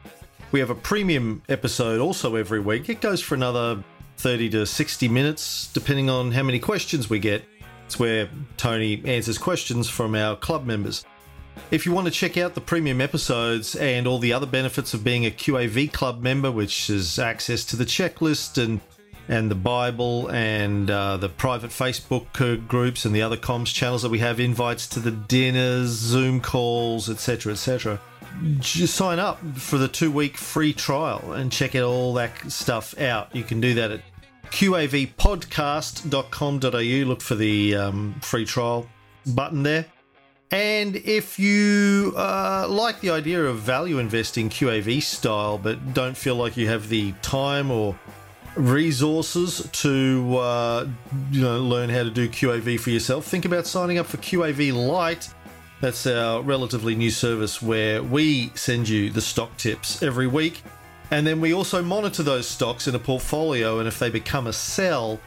We 0.51 0.59
have 0.59 0.69
a 0.69 0.75
premium 0.75 1.41
episode 1.49 1.99
also 1.99 2.35
every 2.35 2.59
week. 2.59 2.89
It 2.89 3.01
goes 3.01 3.21
for 3.21 3.35
another 3.35 3.83
30 4.17 4.49
to 4.51 4.65
60 4.65 5.07
minutes, 5.07 5.71
depending 5.73 6.09
on 6.09 6.31
how 6.31 6.43
many 6.43 6.59
questions 6.59 7.09
we 7.09 7.19
get. 7.19 7.43
It's 7.85 7.99
where 7.99 8.29
Tony 8.57 9.01
answers 9.05 9.37
questions 9.37 9.89
from 9.89 10.15
our 10.15 10.35
club 10.35 10.65
members. 10.65 11.05
If 11.71 11.85
you 11.85 11.91
want 11.93 12.05
to 12.05 12.11
check 12.11 12.37
out 12.37 12.53
the 12.53 12.61
premium 12.61 12.99
episodes 12.99 13.75
and 13.75 14.07
all 14.07 14.19
the 14.19 14.33
other 14.33 14.45
benefits 14.45 14.93
of 14.93 15.03
being 15.03 15.25
a 15.25 15.31
QAV 15.31 15.91
club 15.93 16.21
member, 16.21 16.51
which 16.51 16.89
is 16.89 17.17
access 17.17 17.63
to 17.65 17.75
the 17.75 17.85
checklist 17.85 18.61
and 18.61 18.81
and 19.27 19.49
the 19.49 19.55
Bible 19.55 20.29
and 20.31 20.91
uh, 20.91 21.17
the 21.17 21.29
private 21.29 21.71
Facebook 21.71 22.67
groups 22.67 23.05
and 23.05 23.15
the 23.15 23.23
other 23.23 23.37
comms 23.37 23.73
channels 23.73 24.03
that 24.03 24.09
we 24.09 24.19
have, 24.19 24.39
invites 24.39 24.87
to 24.89 24.99
the 24.99 25.09
dinners, 25.09 25.89
Zoom 25.89 26.39
calls, 26.39 27.09
etc., 27.09 27.53
etc. 27.53 27.99
Just 28.59 28.95
sign 28.95 29.17
up 29.17 29.39
for 29.55 29.77
the 29.77 29.87
two 29.87 30.11
week 30.11 30.37
free 30.37 30.73
trial 30.73 31.33
and 31.33 31.51
check 31.51 31.73
out 31.73 31.83
all 31.83 32.13
that 32.15 32.51
stuff 32.51 32.97
out. 32.99 33.35
You 33.35 33.43
can 33.43 33.61
do 33.61 33.73
that 33.75 33.91
at 33.91 34.01
qavpodcast.com.au. 34.55 37.09
Look 37.09 37.21
for 37.21 37.35
the 37.35 37.75
um, 37.75 38.15
free 38.21 38.45
trial 38.45 38.87
button 39.27 39.63
there. 39.63 39.85
And 40.49 40.95
if 40.95 41.37
you 41.37 42.13
uh, 42.15 42.65
like 42.69 43.01
the 43.01 43.09
idea 43.09 43.43
of 43.43 43.59
value 43.59 43.99
investing 43.99 44.49
QAV 44.49 45.01
style, 45.01 45.57
but 45.57 45.93
don't 45.93 46.15
feel 46.15 46.35
like 46.35 46.55
you 46.55 46.69
have 46.69 46.87
the 46.87 47.11
time 47.21 47.69
or 47.69 47.99
resources 48.55 49.67
to 49.73 50.37
uh, 50.37 50.87
you 51.31 51.41
know 51.41 51.59
learn 51.59 51.89
how 51.89 52.03
to 52.03 52.09
do 52.09 52.29
QAV 52.29 52.79
for 52.79 52.91
yourself, 52.91 53.25
think 53.25 53.43
about 53.43 53.67
signing 53.67 53.97
up 53.97 54.05
for 54.05 54.15
QAV 54.17 54.73
Lite. 54.73 55.33
That's 55.81 56.07
our 56.07 56.41
relatively 56.41 56.95
new 56.95 57.11
service 57.11 57.61
where 57.61 58.01
we 58.01 58.53
send 58.55 58.87
you 58.87 59.09
the 59.09 59.19
stock 59.19 59.57
tips 59.57 60.01
every 60.01 60.27
week 60.27 60.63
and 61.11 61.25
then 61.25 61.41
we 61.41 61.53
also 61.53 61.81
monitor 61.81 62.23
those 62.23 62.47
stocks 62.47 62.87
in 62.87 62.95
a 62.95 62.99
portfolio, 62.99 63.79
and 63.79 63.87
if 63.87 63.99
they 63.99 64.09
become 64.09 64.47
a 64.47 64.53
sell, 64.53 65.19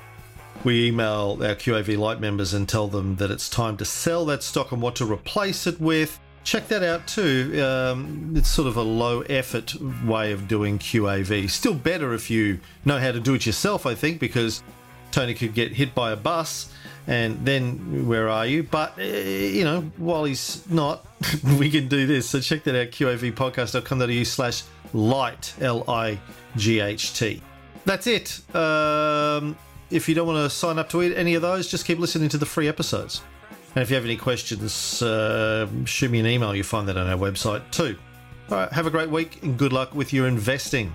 we 0.65 0.89
email 0.89 1.39
our 1.41 1.55
QAV 1.55 1.97
Lite 1.97 2.21
members 2.21 2.55
and 2.55 2.69
tell 2.69 2.89
them 2.89 3.17
that 3.17 3.31
it's 3.31 3.49
time 3.49 3.77
to 3.77 3.85
sell 3.85 4.25
that 4.27 4.43
stock 4.43 4.73
and 4.73 4.83
what 4.83 4.97
to 4.97 5.05
replace 5.05 5.67
it 5.67 5.81
with. 5.81 6.19
Check 6.45 6.69
that 6.69 6.83
out 6.83 7.07
too. 7.07 7.63
Um, 7.63 8.33
it's 8.37 8.49
sort 8.49 8.69
of 8.69 8.77
a 8.77 8.83
low 8.83 9.21
effort 9.23 9.75
way 10.05 10.33
of 10.33 10.49
doing 10.49 10.79
QAV. 10.79 11.51
Still 11.51 11.75
better 11.75 12.15
if 12.15 12.31
you 12.31 12.61
know 12.85 12.99
how 12.99 13.13
to 13.13 13.21
do 13.21 13.35
it 13.35 13.47
yourself, 13.47 13.87
I 13.87 13.95
think, 13.95 14.19
because 14.19 14.63
Tony 15.11 15.35
could 15.35 15.55
get 15.55 15.73
hit 15.73 15.95
by 15.95 16.13
a 16.13 16.17
bus 16.17 16.73
and 17.09 17.45
then 17.47 18.07
where 18.07 18.29
are 18.29 18.45
you? 18.47 18.63
But, 18.63 18.99
uh, 18.99 19.03
you 19.03 19.65
know, 19.65 19.81
while 19.97 20.25
he's 20.25 20.63
not, 20.71 21.07
we 21.59 21.71
can 21.71 21.89
do 21.89 22.07
this. 22.07 22.29
So 22.29 22.39
check 22.39 22.65
that 22.65 22.79
out, 22.79 22.89
qavpodcast.com.au 22.89 24.25
slash 24.25 24.63
light, 24.93 25.55
L 25.61 25.89
I 25.89 26.19
G 26.57 26.81
H 26.81 27.19
T. 27.19 27.43
That's 27.85 28.07
it. 28.07 28.41
Um, 28.55 29.57
if 29.91 30.09
you 30.09 30.15
don't 30.15 30.27
want 30.27 30.51
to 30.51 30.55
sign 30.55 30.79
up 30.79 30.89
to 30.91 31.01
any 31.01 31.35
of 31.35 31.43
those, 31.43 31.69
just 31.69 31.87
keep 31.87 31.99
listening 31.99 32.29
to 32.31 32.39
the 32.39 32.47
free 32.47 32.69
episodes. 32.69 33.23
And 33.75 33.83
if 33.83 33.91
you 33.91 33.97
have 33.97 34.05
any 34.05 34.17
questions, 34.17 35.03
uh, 35.03 35.69
shoot 35.85 36.11
me 36.11 36.21
an 36.21 36.27
email. 36.27 36.55
You'll 36.55 36.65
find 36.65 36.89
that 36.89 36.97
on 36.97 37.07
our 37.07 37.17
website 37.17 37.71
too. 37.71 37.97
All 38.51 38.57
right, 38.57 38.73
have 38.73 38.87
a 38.87 38.91
great 38.91 39.11
week 39.11 39.43
and 39.43 39.59
good 39.59 39.73
luck 39.73 39.95
with 39.95 40.13
your 40.13 40.27
investing. 40.27 40.93